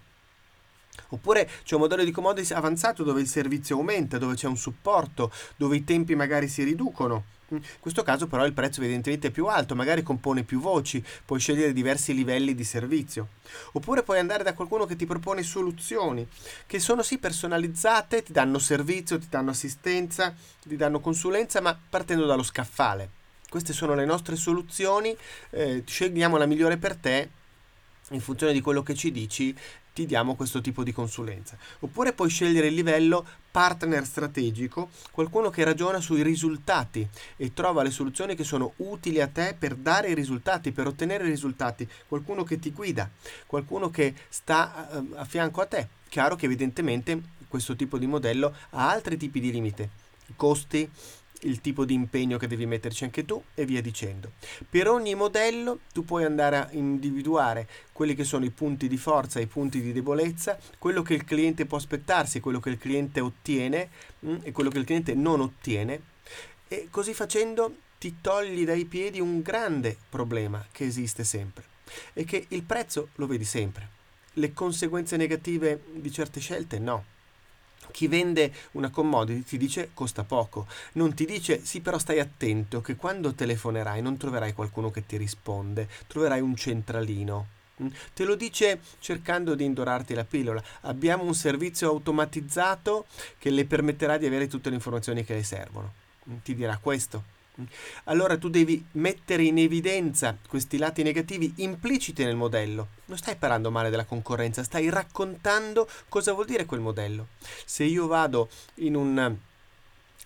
Oppure 1.09 1.49
c'è 1.63 1.75
un 1.75 1.81
modello 1.81 2.03
di 2.03 2.11
commodities 2.11 2.51
avanzato 2.51 3.03
dove 3.03 3.21
il 3.21 3.27
servizio 3.27 3.77
aumenta, 3.77 4.17
dove 4.17 4.35
c'è 4.35 4.47
un 4.47 4.57
supporto, 4.57 5.31
dove 5.55 5.75
i 5.75 5.83
tempi 5.83 6.15
magari 6.15 6.47
si 6.47 6.63
riducono. 6.63 7.23
In 7.49 7.61
questo 7.81 8.01
caso 8.01 8.27
però 8.27 8.45
il 8.45 8.53
prezzo 8.53 8.79
evidentemente 8.79 9.27
è 9.27 9.31
più 9.31 9.47
alto, 9.47 9.75
magari 9.75 10.03
compone 10.03 10.43
più 10.43 10.61
voci, 10.61 11.03
puoi 11.25 11.39
scegliere 11.39 11.73
diversi 11.73 12.13
livelli 12.13 12.55
di 12.55 12.63
servizio. 12.63 13.27
Oppure 13.73 14.03
puoi 14.03 14.19
andare 14.19 14.43
da 14.43 14.53
qualcuno 14.53 14.85
che 14.85 14.95
ti 14.95 15.05
propone 15.05 15.43
soluzioni, 15.43 16.25
che 16.65 16.79
sono 16.79 17.03
sì 17.03 17.17
personalizzate, 17.17 18.23
ti 18.23 18.31
danno 18.31 18.57
servizio, 18.57 19.19
ti 19.19 19.27
danno 19.29 19.49
assistenza, 19.49 20.33
ti 20.61 20.77
danno 20.77 21.01
consulenza, 21.01 21.59
ma 21.59 21.77
partendo 21.89 22.25
dallo 22.25 22.43
scaffale 22.43 23.19
queste 23.51 23.73
sono 23.73 23.95
le 23.95 24.05
nostre 24.05 24.37
soluzioni, 24.37 25.13
eh, 25.49 25.83
scegliamo 25.85 26.37
la 26.37 26.45
migliore 26.45 26.77
per 26.77 26.95
te 26.95 27.29
in 28.11 28.21
funzione 28.21 28.53
di 28.53 28.61
quello 28.61 28.81
che 28.81 28.95
ci 28.95 29.11
dici 29.11 29.53
ti 29.93 30.05
diamo 30.05 30.35
questo 30.35 30.61
tipo 30.61 30.83
di 30.83 30.93
consulenza. 30.93 31.57
Oppure 31.79 32.13
puoi 32.13 32.29
scegliere 32.29 32.67
il 32.67 32.73
livello 32.73 33.25
partner 33.51 34.05
strategico, 34.05 34.89
qualcuno 35.11 35.49
che 35.49 35.63
ragiona 35.63 35.99
sui 35.99 36.23
risultati 36.23 37.05
e 37.35 37.53
trova 37.53 37.83
le 37.83 37.91
soluzioni 37.91 38.35
che 38.35 38.43
sono 38.43 38.73
utili 38.77 39.19
a 39.19 39.27
te 39.27 39.55
per 39.57 39.75
dare 39.75 40.09
i 40.09 40.13
risultati, 40.13 40.71
per 40.71 40.87
ottenere 40.87 41.25
i 41.25 41.29
risultati, 41.29 41.87
qualcuno 42.07 42.43
che 42.43 42.59
ti 42.59 42.71
guida, 42.71 43.09
qualcuno 43.45 43.89
che 43.89 44.13
sta 44.29 44.89
a, 44.89 45.03
a 45.15 45.25
fianco 45.25 45.61
a 45.61 45.65
te. 45.65 45.87
Chiaro 46.07 46.35
che 46.35 46.45
evidentemente 46.45 47.21
questo 47.47 47.75
tipo 47.75 47.97
di 47.97 48.07
modello 48.07 48.55
ha 48.71 48.89
altri 48.89 49.17
tipi 49.17 49.41
di 49.41 49.51
limite, 49.51 49.89
costi, 50.37 50.89
il 51.41 51.61
tipo 51.61 51.85
di 51.85 51.93
impegno 51.93 52.37
che 52.37 52.47
devi 52.47 52.65
metterci 52.65 53.03
anche 53.03 53.25
tu 53.25 53.41
e 53.55 53.65
via 53.65 53.81
dicendo. 53.81 54.31
Per 54.69 54.87
ogni 54.87 55.15
modello 55.15 55.79
tu 55.93 56.03
puoi 56.05 56.23
andare 56.23 56.57
a 56.57 56.67
individuare 56.71 57.67
quelli 57.91 58.15
che 58.15 58.23
sono 58.23 58.45
i 58.45 58.49
punti 58.49 58.87
di 58.87 58.97
forza 58.97 59.39
i 59.39 59.47
punti 59.47 59.81
di 59.81 59.93
debolezza, 59.93 60.59
quello 60.77 61.01
che 61.01 61.13
il 61.13 61.23
cliente 61.23 61.65
può 61.65 61.77
aspettarsi, 61.77 62.39
quello 62.39 62.59
che 62.59 62.69
il 62.69 62.77
cliente 62.77 63.19
ottiene 63.19 63.89
mh, 64.19 64.31
mm, 64.31 64.37
e 64.43 64.51
quello 64.51 64.69
che 64.69 64.77
il 64.77 64.85
cliente 64.85 65.13
non 65.13 65.41
ottiene 65.41 66.09
e 66.67 66.87
così 66.89 67.13
facendo 67.13 67.75
ti 67.97 68.17
togli 68.21 68.63
dai 68.63 68.85
piedi 68.85 69.19
un 69.19 69.41
grande 69.41 69.97
problema 70.09 70.65
che 70.71 70.85
esiste 70.85 71.23
sempre 71.23 71.65
e 72.13 72.23
che 72.23 72.45
il 72.49 72.63
prezzo 72.63 73.09
lo 73.15 73.27
vedi 73.27 73.45
sempre. 73.45 73.99
Le 74.35 74.53
conseguenze 74.53 75.17
negative 75.17 75.83
di 75.91 76.11
certe 76.11 76.39
scelte 76.39 76.79
no. 76.79 77.10
Chi 77.91 78.07
vende 78.07 78.51
una 78.71 78.89
commodity 78.89 79.43
ti 79.43 79.57
dice 79.57 79.91
costa 79.93 80.23
poco, 80.23 80.67
non 80.93 81.13
ti 81.13 81.25
dice 81.25 81.63
sì 81.63 81.81
però 81.81 81.97
stai 81.97 82.19
attento 82.19 82.81
che 82.81 82.95
quando 82.95 83.33
telefonerai 83.33 84.01
non 84.01 84.17
troverai 84.17 84.53
qualcuno 84.53 84.91
che 84.91 85.05
ti 85.05 85.17
risponde, 85.17 85.87
troverai 86.07 86.41
un 86.41 86.55
centralino. 86.55 87.47
Mm? 87.81 87.87
Te 88.13 88.23
lo 88.23 88.35
dice 88.35 88.79
cercando 88.99 89.55
di 89.55 89.65
indorarti 89.65 90.13
la 90.13 90.23
pillola. 90.23 90.63
Abbiamo 90.81 91.23
un 91.23 91.35
servizio 91.35 91.89
automatizzato 91.89 93.05
che 93.37 93.49
le 93.49 93.65
permetterà 93.65 94.17
di 94.17 94.25
avere 94.25 94.47
tutte 94.47 94.69
le 94.69 94.75
informazioni 94.75 95.23
che 95.23 95.33
le 95.33 95.43
servono. 95.43 95.93
Mm? 96.29 96.37
Ti 96.43 96.55
dirà 96.55 96.77
questo. 96.81 97.39
Allora 98.05 98.37
tu 98.37 98.49
devi 98.49 98.83
mettere 98.93 99.43
in 99.43 99.57
evidenza 99.57 100.37
questi 100.47 100.77
lati 100.77 101.03
negativi 101.03 101.53
impliciti 101.57 102.23
nel 102.23 102.35
modello. 102.35 102.87
Non 103.05 103.17
stai 103.17 103.35
parlando 103.35 103.71
male 103.71 103.89
della 103.89 104.05
concorrenza, 104.05 104.63
stai 104.63 104.89
raccontando 104.89 105.87
cosa 106.09 106.33
vuol 106.33 106.45
dire 106.45 106.65
quel 106.65 106.79
modello. 106.79 107.27
Se 107.65 107.83
io 107.83 108.07
vado 108.07 108.49
in 108.75 108.95
un 108.95 109.37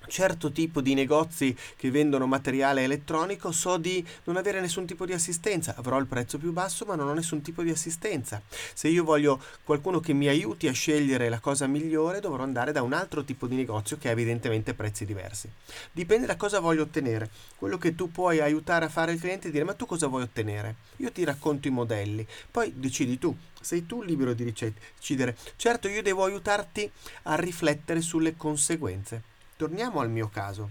certo 0.08 0.52
tipo 0.52 0.82
di 0.82 0.94
negozi 0.94 1.56
che 1.76 1.92
vendono 1.92 2.28
materiale 2.28 2.84
elettronico 2.84 3.52
so 3.52 3.78
di 3.78 4.06
non 4.26 4.38
avere 4.38 4.60
nessun 4.60 4.86
tipo 4.86 5.06
di 5.06 5.14
assistenza, 5.14 5.76
avrò 5.78 5.98
il 6.00 6.06
prezzo 6.06 6.38
più 6.38 6.52
basso 6.52 6.86
ma 6.86 6.96
non 6.96 7.08
ho 7.08 7.14
nessun 7.14 7.42
tipo 7.42 7.62
di 7.64 7.70
assistenza. 7.70 8.42
Se 8.74 8.88
io 8.88 9.04
voglio 9.04 9.42
qualcuno 9.64 10.00
che 10.00 10.14
mi 10.14 10.28
aiuti 10.28 10.68
a 10.68 10.72
scegliere 10.72 11.30
la 11.30 11.40
cosa 11.40 11.68
migliore 11.68 12.20
dovrò 12.20 12.44
andare 12.44 12.72
da 12.72 12.82
un 12.82 12.94
altro 12.94 13.24
tipo 13.24 13.48
di 13.48 13.56
negozio 13.56 13.98
che 13.98 14.10
ha 14.10 14.12
evidentemente 14.12 14.74
prezzi 14.74 15.06
diversi. 15.06 15.50
Dipende 15.92 16.26
da 16.26 16.36
cosa 16.36 16.60
voglio 16.60 16.84
ottenere. 16.84 17.30
Quello 17.58 17.78
che 17.78 17.96
tu 17.96 18.12
puoi 18.12 18.40
aiutare 18.40 18.86
a 18.86 18.90
fare 18.90 19.14
il 19.14 19.20
cliente 19.20 19.48
è 19.48 19.52
dire 19.52 19.64
ma 19.64 19.74
tu 19.74 19.86
cosa 19.86 20.08
vuoi 20.08 20.24
ottenere? 20.24 20.76
Io 20.98 21.12
ti 21.12 21.24
racconto 21.24 21.68
i 21.68 21.72
modelli, 21.72 22.26
poi 22.50 22.74
decidi 22.76 23.18
tu 23.18 23.36
sei 23.66 23.86
tu 23.86 24.04
libero 24.04 24.34
di 24.34 24.44
decidere. 24.44 25.36
Certo, 25.56 25.88
io 25.88 26.04
devo 26.04 26.24
aiutarti 26.24 26.90
a 27.24 27.36
riflettere 27.36 28.00
sulle 28.00 28.36
conseguenze. 28.36 29.34
Torniamo 29.58 30.02
al 30.02 30.10
mio 30.10 30.28
caso. 30.28 30.70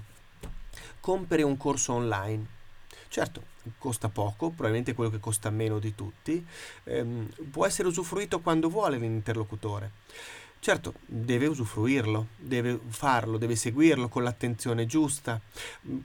Compri 1.01 1.43
un 1.43 1.57
corso 1.57 1.95
online. 1.95 2.47
Certo, 3.09 3.43
costa 3.79 4.09
poco, 4.09 4.49
probabilmente 4.49 4.93
quello 4.93 5.11
che 5.11 5.21
costa 5.21 5.49
meno 5.49 5.79
di 5.79 5.95
tutti, 5.95 6.45
ehm, 6.85 7.29
può 7.51 7.65
essere 7.65 7.89
usufruito 7.89 8.41
quando 8.41 8.69
vuole 8.69 8.99
l'interlocutore. 8.99 9.93
Certo, 10.65 10.95
deve 11.05 11.47
usufruirlo, 11.47 12.29
deve 12.39 12.81
farlo, 12.89 13.37
deve 13.37 13.55
seguirlo 13.55 14.09
con 14.09 14.23
l'attenzione 14.23 14.87
giusta. 14.87 15.39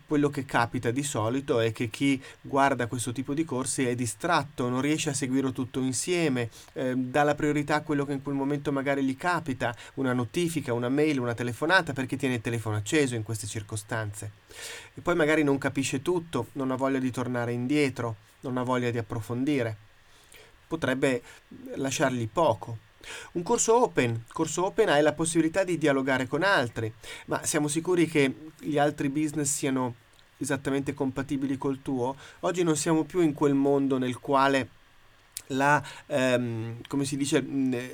Quello 0.05 0.29
che 0.29 0.43
capita 0.43 0.91
di 0.91 1.01
solito 1.01 1.61
è 1.61 1.71
che 1.71 1.89
chi 1.89 2.21
guarda 2.41 2.87
questo 2.87 3.13
tipo 3.13 3.33
di 3.33 3.45
corsi 3.45 3.87
è 3.87 3.95
distratto, 3.95 4.67
non 4.67 4.81
riesce 4.81 5.11
a 5.11 5.13
seguirlo 5.13 5.53
tutto 5.53 5.79
insieme, 5.79 6.49
eh, 6.73 6.93
dà 6.93 7.23
la 7.23 7.35
priorità 7.35 7.75
a 7.75 7.83
quello 7.83 8.03
che 8.05 8.11
in 8.11 8.21
quel 8.21 8.35
momento 8.35 8.73
magari 8.73 9.01
gli 9.05 9.15
capita, 9.15 9.73
una 9.93 10.11
notifica, 10.11 10.73
una 10.73 10.89
mail, 10.89 11.19
una 11.19 11.33
telefonata 11.33 11.93
perché 11.93 12.17
tiene 12.17 12.35
il 12.35 12.41
telefono 12.41 12.75
acceso 12.75 13.15
in 13.15 13.23
queste 13.23 13.47
circostanze. 13.47 14.31
E 14.93 14.99
poi 14.99 15.15
magari 15.15 15.41
non 15.41 15.57
capisce 15.57 16.01
tutto, 16.01 16.47
non 16.55 16.71
ha 16.71 16.75
voglia 16.75 16.99
di 16.99 17.11
tornare 17.11 17.53
indietro, 17.53 18.17
non 18.41 18.57
ha 18.57 18.63
voglia 18.63 18.91
di 18.91 18.97
approfondire. 18.97 19.77
Potrebbe 20.67 21.23
lasciargli 21.75 22.27
poco 22.27 22.87
un 23.33 23.43
corso 23.43 23.81
open, 23.81 24.25
corso 24.31 24.65
open 24.65 24.89
hai 24.89 25.01
la 25.01 25.13
possibilità 25.13 25.63
di 25.63 25.77
dialogare 25.77 26.27
con 26.27 26.43
altri, 26.43 26.91
ma 27.25 27.43
siamo 27.45 27.67
sicuri 27.67 28.07
che 28.07 28.51
gli 28.59 28.77
altri 28.77 29.09
business 29.09 29.53
siano 29.55 29.95
esattamente 30.37 30.93
compatibili 30.93 31.57
col 31.57 31.81
tuo? 31.81 32.15
Oggi 32.41 32.63
non 32.63 32.75
siamo 32.75 33.03
più 33.03 33.21
in 33.21 33.33
quel 33.33 33.53
mondo 33.53 33.97
nel 33.97 34.19
quale 34.19 34.69
la, 35.47 35.81
ehm, 36.07 36.81
come 36.87 37.05
si 37.05 37.17
dice, 37.17 37.45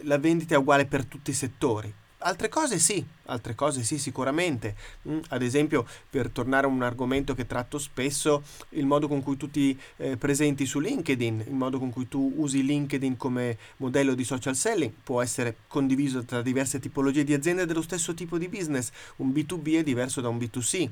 la 0.03 0.17
vendita 0.17 0.55
è 0.55 0.57
uguale 0.57 0.85
per 0.85 1.05
tutti 1.05 1.31
i 1.31 1.33
settori. 1.33 1.93
Altre 2.19 2.50
cose 2.50 2.79
sì, 2.79 3.05
altre 3.25 3.55
cose 3.55 3.84
sì 3.84 3.98
sicuramente. 3.98 4.75
Mm, 5.08 5.20
ad 5.29 5.41
esempio, 5.41 5.86
per 6.10 6.29
tornare 6.29 6.65
a 6.65 6.70
un 6.70 6.82
argomento 6.84 7.34
che 7.34 7.46
tratto 7.46 7.77
spesso, 7.77 8.44
il 8.70 8.86
modo 8.86 9.08
con 9.08 9.22
cui 9.22 9.38
tu 9.38 9.50
ti 9.50 9.77
eh, 9.98 10.17
presenti 10.17 10.65
su 10.65 10.79
LinkedIn, 10.79 11.46
il 11.48 11.53
modo 11.53 11.79
con 11.79 11.89
cui 11.89 12.08
tu 12.08 12.34
usi 12.38 12.63
LinkedIn 12.63 13.17
come 13.17 13.58
modello 13.77 14.13
di 14.13 14.24
social 14.24 14.55
selling 14.55 14.91
può 15.03 15.22
essere 15.22 15.58
condiviso 15.67 16.24
tra 16.24 16.41
diverse 16.41 16.79
tipologie 16.79 17.24
di 17.24 17.34
aziende 17.34 17.65
dello 17.65 17.82
stesso 17.82 18.13
tipo 18.13 18.38
di 18.38 18.48
business. 18.48 18.91
Un 19.17 19.29
B2B 19.29 19.79
è 19.79 19.84
diverso 19.84 20.22
da 20.22 20.29
un 20.29 20.38
B2C. 20.38 20.89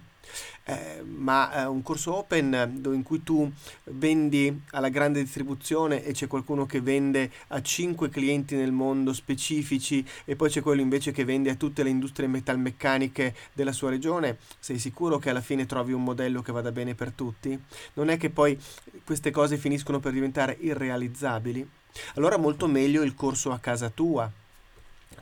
Eh, 0.66 1.04
ma 1.04 1.64
eh, 1.64 1.66
un 1.66 1.82
corso 1.82 2.16
open 2.16 2.82
in 2.86 3.04
cui 3.04 3.22
tu 3.24 3.52
vendi 3.86 4.62
alla 4.72 4.88
grande 4.88 5.22
distribuzione 5.22 6.04
e 6.06 6.14
c'è 6.14 6.28
qualcuno 6.28 6.66
che 6.66 6.80
vende 6.80 7.30
a 7.50 7.62
5 7.62 8.10
clienti 8.10 8.56
nel 8.56 8.72
mondo 8.72 9.12
specifici 9.12 10.06
e 10.24 10.38
poi 10.38 10.50
c'è 10.50 10.62
quello 10.62 10.80
invece 10.80 11.12
che 11.12 11.26
vende 11.26 11.50
a 11.50 11.56
tutte 11.56 11.84
le 11.84 11.90
industrie 11.90 12.23
metalmeccaniche 12.28 13.36
della 13.54 13.72
sua 13.72 13.90
regione, 13.90 14.38
sei 14.60 14.80
sicuro 14.80 15.18
che 15.18 15.30
alla 15.30 15.42
fine 15.42 15.66
trovi 15.66 15.94
un 15.94 16.04
modello 16.04 16.42
che 16.42 16.52
vada 16.52 16.72
bene 16.72 16.96
per 16.96 17.12
tutti? 17.12 17.60
Non 17.94 18.10
è 18.10 18.18
che 18.18 18.30
poi 18.30 18.60
queste 19.04 19.32
cose 19.32 19.58
finiscono 19.58 20.00
per 20.00 20.12
diventare 20.12 20.58
irrealizzabili? 20.60 21.68
Allora 22.16 22.38
molto 22.38 22.68
meglio 22.68 23.04
il 23.04 23.16
corso 23.16 23.52
a 23.52 23.60
casa 23.60 23.90
tua 23.90 24.32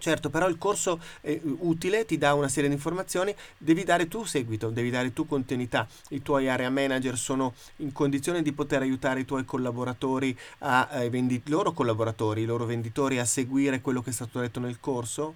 Certo, 0.02 0.32
però 0.32 0.50
il 0.50 0.58
corso 0.58 1.00
è 1.22 1.40
utile, 1.44 2.06
ti 2.06 2.18
dà 2.18 2.34
una 2.34 2.48
serie 2.48 2.70
di 2.70 2.76
informazioni, 2.76 3.36
devi 3.58 3.84
dare 3.84 4.08
tu 4.08 4.24
seguito, 4.24 4.70
devi 4.70 4.90
dare 4.90 5.14
tu 5.14 5.28
continuità. 5.28 5.88
I 6.10 6.24
tuoi 6.24 6.50
area 6.50 6.72
manager 6.72 7.16
sono 7.16 7.54
in 7.78 7.92
condizione 7.92 8.42
di 8.42 8.52
poter 8.52 8.82
aiutare 8.82 9.20
i 9.20 9.26
tuoi 9.26 9.46
collaboratori, 9.46 10.36
a, 10.60 10.90
eh, 10.94 11.10
vendi- 11.12 11.42
loro 11.46 11.72
collaboratori, 11.72 12.42
i 12.42 12.46
loro 12.46 12.66
venditori 12.66 13.20
a 13.20 13.26
seguire 13.26 13.82
quello 13.82 14.02
che 14.02 14.10
è 14.10 14.14
stato 14.14 14.40
detto 14.40 14.60
nel 14.60 14.80
corso? 14.80 15.36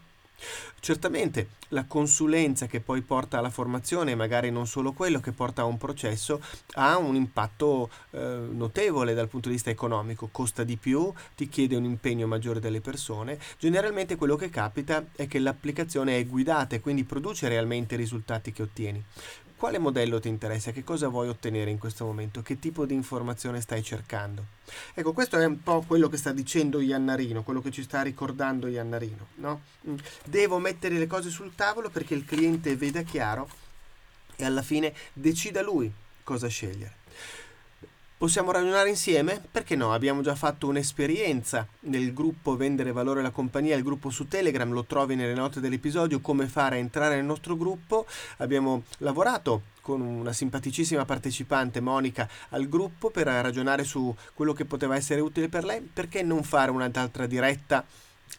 Certamente 0.80 1.50
la 1.70 1.86
consulenza 1.86 2.68
che 2.68 2.80
poi 2.80 3.01
porta 3.01 3.39
alla 3.39 3.50
formazione, 3.50 4.13
magari 4.15 4.51
non 4.51 4.68
solo 4.68 4.92
quello 4.92 5.20
che 5.20 5.32
porta 5.32 5.63
a 5.63 5.65
un 5.65 5.77
processo, 5.77 6.42
ha 6.74 6.98
un 6.98 7.15
impatto 7.15 7.89
eh, 8.12 8.20
notevole 8.20 9.13
dal 9.13 9.27
punto 9.27 9.50
di 9.50 9.56
vista 9.56 9.72
economico, 9.72 10.30
costa 10.32 10.63
di 10.63 10.77
più, 10.77 11.12
ti 11.36 11.50
chiede 11.50 11.75
un 11.75 11.86
impegno 11.86 12.27
maggiore 12.27 12.60
delle 12.60 12.82
persone. 12.82 13.39
Generalmente 13.58 14.15
quello 14.15 14.36
che 14.36 14.50
capita 14.50 15.04
è 15.15 15.27
che 15.27 15.39
l'applicazione 15.39 16.20
è 16.20 16.25
guidata 16.25 16.75
e 16.75 16.82
quindi 16.82 17.04
produce 17.04 17.48
realmente 17.48 17.96
i 17.96 17.98
risultati 17.98 18.51
che 18.51 18.62
ottieni 18.62 19.04
quale 19.57 19.77
modello 19.77 20.19
ti 20.19 20.27
interessa, 20.27 20.71
che 20.71 20.83
cosa 20.83 21.07
vuoi 21.07 21.29
ottenere 21.29 21.71
in 21.71 21.77
questo 21.77 22.05
momento, 22.05 22.41
che 22.41 22.59
tipo 22.59 22.85
di 22.85 22.93
informazione 22.93 23.62
stai 23.62 23.83
cercando. 23.83 24.45
Ecco, 24.93 25.13
questo 25.13 25.38
è 25.38 25.45
un 25.45 25.62
po' 25.62 25.83
quello 25.88 26.09
che 26.09 26.17
sta 26.17 26.31
dicendo 26.31 26.81
Iannarino, 26.81 27.43
quello 27.43 27.62
che 27.62 27.71
ci 27.71 27.83
sta 27.83 28.01
ricordando 28.01 28.67
Iannarino. 28.67 29.27
No? 29.35 29.62
Mm. 29.88 29.95
Devo 30.25 30.59
mettere 30.59 30.97
le 30.97 31.07
cose 31.07 31.29
sul 31.29 31.55
tavolo 31.55 31.89
perché 31.89 32.13
il 32.13 32.25
cliente 32.25 32.75
veda 32.75 33.01
chiaro 33.03 33.47
e 34.35 34.43
alla 34.43 34.62
fine 34.62 34.93
decida 35.13 35.62
lui 35.62 35.91
cosa 36.24 36.47
scegliere. 36.47 37.03
Possiamo 38.25 38.51
ragionare 38.51 38.89
insieme? 38.89 39.39
Perché 39.51 39.75
no? 39.75 39.94
Abbiamo 39.94 40.24
già 40.24 40.34
fatto 40.34 40.65
un'esperienza 40.65 41.67
nel 41.82 42.12
gruppo 42.12 42.55
Vendere 42.55 42.91
Valore 42.91 43.20
alla 43.20 43.29
Compagnia, 43.29 43.75
il 43.75 43.84
gruppo 43.84 44.10
su 44.10 44.27
Telegram, 44.27 44.67
lo 44.72 44.84
trovi 44.86 45.13
nelle 45.13 45.36
note 45.36 45.60
dell'episodio, 45.60 46.20
come 46.22 46.48
fare 46.48 46.77
a 46.77 46.79
entrare 46.79 47.17
nel 47.17 47.24
nostro 47.24 47.55
gruppo. 47.55 48.08
Abbiamo 48.38 48.82
lavorato 48.98 49.62
con 49.79 50.01
una 50.01 50.34
simpaticissima 50.34 51.05
partecipante, 51.05 51.82
Monica, 51.82 52.27
al 52.50 52.67
gruppo 52.67 53.12
per 53.12 53.27
ragionare 53.27 53.84
su 53.84 54.12
quello 54.34 54.53
che 54.53 54.65
poteva 54.65 54.96
essere 54.96 55.22
utile 55.22 55.48
per 55.48 55.63
lei. 55.63 55.82
Perché 55.82 56.24
non 56.24 56.41
fare 56.41 56.72
un'altra 56.72 57.27
diretta? 57.27 57.86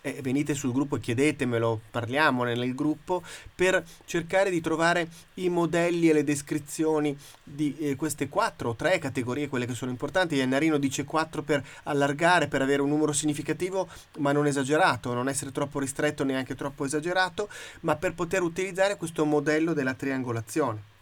Eh, 0.07 0.21
venite 0.23 0.55
sul 0.55 0.73
gruppo 0.73 0.97
e 0.97 1.01
chiedetemelo, 1.01 1.81
parliamo 1.91 2.45
nel 2.45 2.75
gruppo 2.75 3.23
per 3.55 3.85
cercare 4.05 4.51
di 4.51 4.61
trovare 4.61 5.09
i 5.35 5.49
modelli 5.49 6.09
e 6.09 6.13
le 6.13 6.25
descrizioni 6.25 7.17
di 7.43 7.77
eh, 7.79 7.97
queste 7.97 8.29
quattro 8.29 8.71
o 8.71 8.75
tre 8.75 8.99
categorie, 8.99 9.49
quelle 9.49 9.67
che 9.67 9.75
sono 9.75 9.91
importanti. 9.91 10.37
Iannarino 10.37 10.79
dice 10.79 11.05
quattro 11.05 11.43
per 11.43 11.65
allargare, 11.85 12.47
per 12.47 12.63
avere 12.63 12.83
un 12.83 12.89
numero 12.89 13.13
significativo, 13.13 13.89
ma 14.19 14.33
non 14.33 14.47
esagerato, 14.47 15.13
non 15.13 15.29
essere 15.29 15.51
troppo 15.51 15.81
ristretto 15.81 16.23
neanche 16.23 16.55
troppo 16.55 16.85
esagerato, 16.85 17.49
ma 17.81 17.97
per 17.97 18.15
poter 18.15 18.43
utilizzare 18.43 18.97
questo 18.97 19.25
modello 19.25 19.73
della 19.73 19.95
triangolazione 19.95 20.95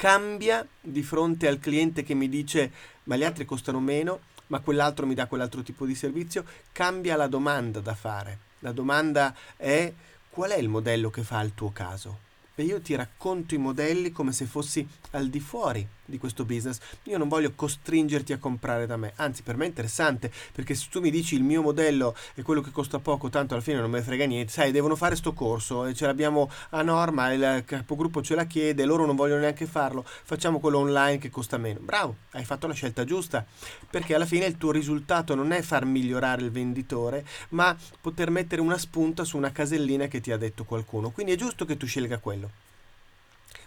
cambia 0.00 0.66
di 0.80 1.02
fronte 1.02 1.46
al 1.46 1.58
cliente 1.58 2.02
che 2.02 2.14
mi 2.14 2.30
dice 2.30 2.72
ma 3.04 3.16
gli 3.16 3.24
altri 3.24 3.44
costano 3.44 3.80
meno 3.80 4.20
ma 4.50 4.60
quell'altro 4.60 5.06
mi 5.06 5.14
dà 5.14 5.26
quell'altro 5.26 5.62
tipo 5.62 5.86
di 5.86 5.94
servizio, 5.94 6.44
cambia 6.72 7.16
la 7.16 7.26
domanda 7.28 7.80
da 7.80 7.94
fare. 7.94 8.38
La 8.60 8.72
domanda 8.72 9.34
è 9.56 9.92
qual 10.28 10.50
è 10.50 10.58
il 10.58 10.68
modello 10.68 11.10
che 11.10 11.22
fa 11.22 11.38
al 11.38 11.54
tuo 11.54 11.70
caso? 11.72 12.28
E 12.60 12.64
io 12.64 12.82
ti 12.82 12.94
racconto 12.94 13.54
i 13.54 13.58
modelli 13.58 14.12
come 14.12 14.32
se 14.32 14.44
fossi 14.44 14.86
al 15.12 15.30
di 15.30 15.40
fuori 15.40 15.88
di 16.10 16.18
questo 16.18 16.44
business. 16.44 16.78
Io 17.04 17.16
non 17.16 17.28
voglio 17.28 17.52
costringerti 17.54 18.34
a 18.34 18.38
comprare 18.38 18.84
da 18.84 18.98
me, 18.98 19.12
anzi 19.16 19.42
per 19.42 19.56
me 19.56 19.64
è 19.64 19.68
interessante 19.68 20.30
perché 20.52 20.74
se 20.74 20.88
tu 20.90 21.00
mi 21.00 21.10
dici 21.10 21.36
il 21.36 21.42
mio 21.42 21.62
modello 21.62 22.14
è 22.34 22.42
quello 22.42 22.60
che 22.60 22.70
costa 22.70 22.98
poco, 22.98 23.30
tanto 23.30 23.54
alla 23.54 23.62
fine 23.62 23.80
non 23.80 23.90
me 23.90 24.00
ne 24.00 24.04
frega 24.04 24.26
niente, 24.26 24.52
sai, 24.52 24.72
devono 24.72 24.96
fare 24.96 25.16
sto 25.16 25.32
corso 25.32 25.86
e 25.86 25.94
ce 25.94 26.04
l'abbiamo 26.04 26.50
a 26.70 26.82
norma, 26.82 27.32
il 27.32 27.62
capogruppo 27.64 28.22
ce 28.22 28.34
la 28.34 28.44
chiede, 28.44 28.84
loro 28.84 29.06
non 29.06 29.16
vogliono 29.16 29.40
neanche 29.40 29.64
farlo, 29.64 30.04
facciamo 30.04 30.60
quello 30.60 30.78
online 30.78 31.18
che 31.18 31.30
costa 31.30 31.56
meno. 31.56 31.80
Bravo, 31.80 32.16
hai 32.32 32.44
fatto 32.44 32.66
la 32.66 32.74
scelta 32.74 33.04
giusta, 33.04 33.46
perché 33.88 34.14
alla 34.14 34.26
fine 34.26 34.44
il 34.44 34.58
tuo 34.58 34.72
risultato 34.72 35.34
non 35.34 35.52
è 35.52 35.62
far 35.62 35.86
migliorare 35.86 36.42
il 36.42 36.50
venditore, 36.50 37.24
ma 37.50 37.74
poter 38.00 38.30
mettere 38.30 38.60
una 38.60 38.76
spunta 38.76 39.24
su 39.24 39.36
una 39.36 39.52
casellina 39.52 40.08
che 40.08 40.20
ti 40.20 40.32
ha 40.32 40.36
detto 40.36 40.64
qualcuno. 40.64 41.10
Quindi 41.10 41.32
è 41.32 41.36
giusto 41.36 41.64
che 41.64 41.76
tu 41.76 41.86
scelga 41.86 42.18
quello 42.18 42.49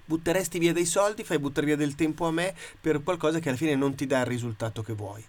butteresti 0.05 0.59
via 0.59 0.73
dei 0.73 0.85
soldi, 0.85 1.23
fai 1.23 1.39
buttare 1.39 1.65
via 1.65 1.75
del 1.75 1.95
tempo 1.95 2.25
a 2.25 2.31
me 2.31 2.53
per 2.79 3.03
qualcosa 3.03 3.39
che 3.39 3.49
alla 3.49 3.57
fine 3.57 3.75
non 3.75 3.95
ti 3.95 4.05
dà 4.05 4.19
il 4.19 4.25
risultato 4.25 4.81
che 4.83 4.93
vuoi. 4.93 5.23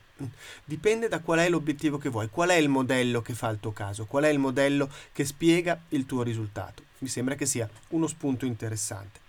Dipende 0.64 1.08
da 1.08 1.20
qual 1.20 1.40
è 1.40 1.48
l'obiettivo 1.48 1.98
che 1.98 2.08
vuoi, 2.08 2.28
qual 2.28 2.50
è 2.50 2.54
il 2.54 2.68
modello 2.68 3.20
che 3.20 3.34
fa 3.34 3.48
il 3.48 3.58
tuo 3.60 3.72
caso, 3.72 4.04
qual 4.06 4.24
è 4.24 4.28
il 4.28 4.38
modello 4.38 4.88
che 5.12 5.24
spiega 5.24 5.80
il 5.90 6.06
tuo 6.06 6.22
risultato. 6.22 6.82
Mi 7.04 7.10
sembra 7.10 7.34
che 7.34 7.44
sia 7.44 7.68
uno 7.88 8.06
spunto 8.06 8.46
interessante. 8.46 9.20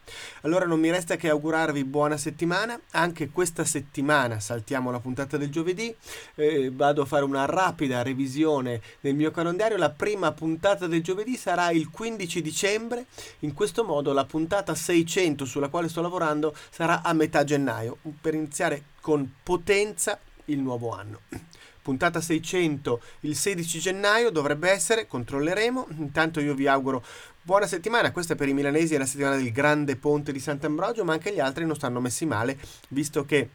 Allora 0.44 0.66
non 0.66 0.80
mi 0.80 0.90
resta 0.90 1.18
che 1.18 1.28
augurarvi 1.28 1.84
buona 1.84 2.16
settimana, 2.16 2.80
anche 2.92 3.32
questa 3.32 3.66
settimana 3.66 4.40
saltiamo 4.40 4.92
la 4.92 5.02
puntata 5.02 5.36
del 5.36 5.50
giovedì, 5.50 5.94
eh, 6.36 6.72
vado 6.72 7.02
a 7.02 7.06
fare 7.06 7.26
una 7.26 7.44
rapida 7.44 8.02
revisione 8.02 8.82
del 9.02 9.14
mio 9.14 9.32
calendario, 9.32 9.76
la 9.76 9.90
prima 9.90 10.32
puntata 10.32 10.88
del 10.88 11.04
giovedì 11.04 11.36
sarà 11.36 11.70
il 11.72 11.90
15 11.90 12.42
dicembre, 12.42 13.08
in 13.40 13.54
questo 13.54 13.84
modo 13.84 14.14
la 14.14 14.24
puntata 14.24 14.74
600 14.74 15.44
sulla 15.44 15.68
quale 15.68 15.90
sto 15.90 16.00
lavorando 16.00 16.56
sarà 16.70 17.04
a 17.04 17.12
metà 17.12 17.44
gennaio, 17.44 17.98
per 18.22 18.36
iniziare 18.36 18.84
con 19.02 19.30
potenza 19.44 20.18
il 20.46 20.60
nuovo 20.60 20.92
anno 20.92 21.55
puntata 21.86 22.20
600 22.20 23.00
il 23.22 23.36
16 23.36 23.78
gennaio 23.78 24.32
dovrebbe 24.32 24.72
essere, 24.72 25.06
controlleremo. 25.06 25.90
Intanto 26.00 26.40
io 26.40 26.56
vi 26.56 26.66
auguro 26.66 27.06
buona 27.44 27.68
settimana, 27.68 28.12
questa 28.12 28.34
per 28.34 28.48
i 28.48 28.54
milanesi 28.54 28.96
è 28.96 28.98
la 28.98 29.06
settimana 29.06 29.36
del 29.36 29.52
grande 29.52 29.96
ponte 29.96 30.32
di 30.32 30.40
Sant'Ambrogio, 30.40 31.04
ma 31.04 31.14
anche 31.14 31.32
gli 31.32 31.40
altri 31.40 31.64
non 31.64 31.76
stanno 31.76 32.02
messi 32.02 32.26
male, 32.26 32.58
visto 32.88 33.24
che 33.24 33.50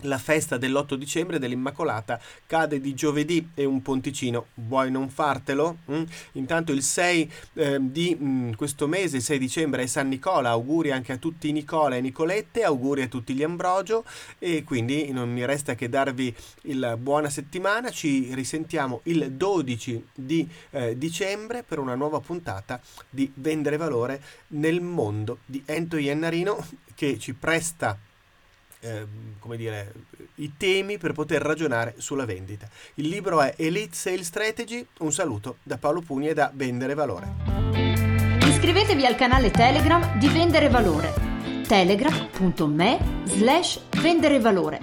la 0.00 0.18
festa 0.18 0.58
dell'8 0.58 0.94
dicembre 0.94 1.38
dell'Immacolata 1.38 2.20
cade 2.46 2.80
di 2.80 2.94
giovedì 2.94 3.50
e 3.54 3.64
un 3.64 3.80
ponticino, 3.80 4.46
vuoi 4.54 4.90
non 4.90 5.08
fartelo? 5.08 5.78
Mm? 5.90 6.02
Intanto 6.32 6.72
il 6.72 6.82
6 6.82 7.32
eh, 7.54 7.78
di 7.80 8.16
mm, 8.20 8.52
questo 8.52 8.86
mese, 8.86 9.16
il 9.16 9.22
6 9.22 9.38
dicembre 9.38 9.82
è 9.82 9.86
San 9.86 10.08
Nicola, 10.08 10.50
auguri 10.50 10.90
anche 10.90 11.12
a 11.12 11.16
tutti 11.16 11.52
Nicola 11.52 11.96
e 11.96 12.00
Nicolette, 12.00 12.64
auguri 12.64 13.02
a 13.02 13.08
tutti 13.08 13.34
gli 13.34 13.42
Ambrogio 13.42 14.04
e 14.38 14.64
quindi 14.64 15.10
non 15.12 15.32
mi 15.32 15.44
resta 15.44 15.74
che 15.74 15.88
darvi 15.88 16.34
il 16.62 16.96
buona 17.00 17.30
settimana, 17.30 17.90
ci 17.90 18.34
risentiamo 18.34 19.00
il 19.04 19.32
12 19.32 20.08
di 20.14 20.46
eh, 20.70 20.98
dicembre 20.98 21.62
per 21.62 21.78
una 21.78 21.94
nuova 21.94 22.20
puntata 22.20 22.80
di 23.08 23.30
Vendere 23.34 23.76
Valore 23.76 24.20
nel 24.48 24.80
mondo 24.80 25.38
di 25.44 25.62
Ento 25.64 25.96
Iennarino 25.96 26.66
che 26.94 27.18
ci 27.18 27.34
presta 27.34 27.98
eh, 28.84 29.06
come 29.38 29.56
dire, 29.56 29.92
i 30.36 30.52
temi 30.56 30.98
per 30.98 31.12
poter 31.12 31.42
ragionare 31.42 31.94
sulla 31.98 32.24
vendita. 32.24 32.68
Il 32.94 33.08
libro 33.08 33.40
è 33.40 33.54
Elite 33.56 33.94
Sales 33.94 34.26
Strategy, 34.26 34.86
un 35.00 35.12
saluto 35.12 35.56
da 35.62 35.78
Paolo 35.78 36.00
Pugni 36.00 36.28
e 36.28 36.34
da 36.34 36.50
Vendere 36.54 36.94
Valore. 36.94 37.32
Iscrivetevi 38.46 39.04
al 39.06 39.14
canale 39.16 39.50
Telegram 39.50 40.18
di 40.18 40.28
Vendere 40.28 40.68
Valore 40.68 41.32
telegram.me 41.66 43.22
slash 43.24 43.80
vendere 44.00 44.38
valore 44.38 44.80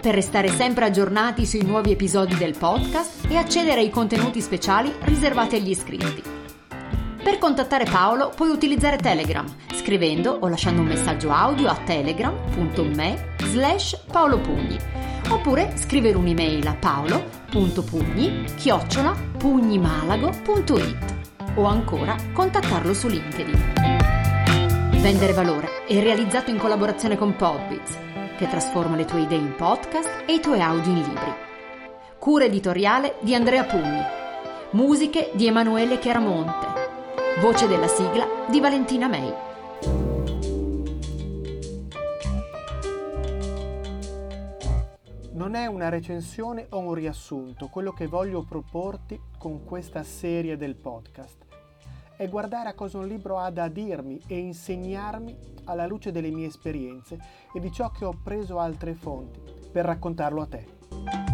per 0.00 0.14
restare 0.14 0.48
sempre 0.48 0.86
aggiornati 0.86 1.46
sui 1.46 1.62
nuovi 1.62 1.92
episodi 1.92 2.36
del 2.36 2.56
podcast 2.56 3.26
e 3.28 3.36
accedere 3.36 3.80
ai 3.80 3.90
contenuti 3.90 4.40
speciali 4.40 4.92
riservati 5.02 5.56
agli 5.56 5.70
iscritti. 5.70 6.31
Per 7.22 7.38
contattare 7.38 7.84
Paolo 7.84 8.32
puoi 8.34 8.50
utilizzare 8.50 8.96
Telegram 8.96 9.46
scrivendo 9.72 10.38
o 10.40 10.48
lasciando 10.48 10.80
un 10.80 10.88
messaggio 10.88 11.30
audio 11.30 11.68
a 11.68 11.76
telegram.me 11.76 13.34
slash 13.44 14.04
paolopugni 14.10 14.76
oppure 15.28 15.72
scrivere 15.76 16.16
un'email 16.16 16.66
a 16.66 16.74
paolo.pugni 16.74 18.44
chiocciola 18.56 19.16
pugnimalago.it 19.38 21.20
o 21.54 21.64
ancora 21.64 22.16
contattarlo 22.32 22.92
su 22.92 23.08
LinkedIn. 23.08 23.72
Vendere 25.00 25.32
valore 25.32 25.84
è 25.86 26.00
realizzato 26.00 26.50
in 26.50 26.58
collaborazione 26.58 27.16
con 27.16 27.36
Podbiz, 27.36 27.98
che 28.36 28.48
trasforma 28.48 28.96
le 28.96 29.04
tue 29.04 29.20
idee 29.20 29.38
in 29.38 29.54
podcast 29.56 30.24
e 30.26 30.34
i 30.34 30.40
tuoi 30.40 30.60
audio 30.60 30.92
in 30.92 31.02
libri. 31.02 31.34
Cura 32.18 32.44
editoriale 32.44 33.16
di 33.20 33.34
Andrea 33.34 33.64
Pugni. 33.64 34.00
Musiche 34.70 35.30
di 35.34 35.46
Emanuele 35.46 35.98
Chiaramonte. 35.98 36.81
Voce 37.40 37.66
della 37.66 37.88
sigla 37.88 38.26
di 38.48 38.60
Valentina 38.60 39.08
May. 39.08 39.32
Non 45.32 45.54
è 45.54 45.66
una 45.66 45.88
recensione 45.88 46.66
o 46.70 46.78
un 46.78 46.94
riassunto 46.94 47.66
quello 47.66 47.92
che 47.92 48.06
voglio 48.06 48.44
proporti 48.44 49.18
con 49.38 49.64
questa 49.64 50.04
serie 50.04 50.56
del 50.56 50.76
podcast. 50.76 51.46
È 52.16 52.28
guardare 52.28 52.68
a 52.68 52.74
cosa 52.74 52.98
un 52.98 53.08
libro 53.08 53.38
ha 53.38 53.50
da 53.50 53.66
dirmi 53.66 54.20
e 54.28 54.38
insegnarmi 54.38 55.36
alla 55.64 55.86
luce 55.86 56.12
delle 56.12 56.30
mie 56.30 56.46
esperienze 56.46 57.18
e 57.52 57.58
di 57.58 57.72
ciò 57.72 57.90
che 57.90 58.04
ho 58.04 58.16
preso 58.22 58.58
altre 58.58 58.94
fonti 58.94 59.40
per 59.72 59.84
raccontarlo 59.84 60.42
a 60.42 60.46
te. 60.46 61.31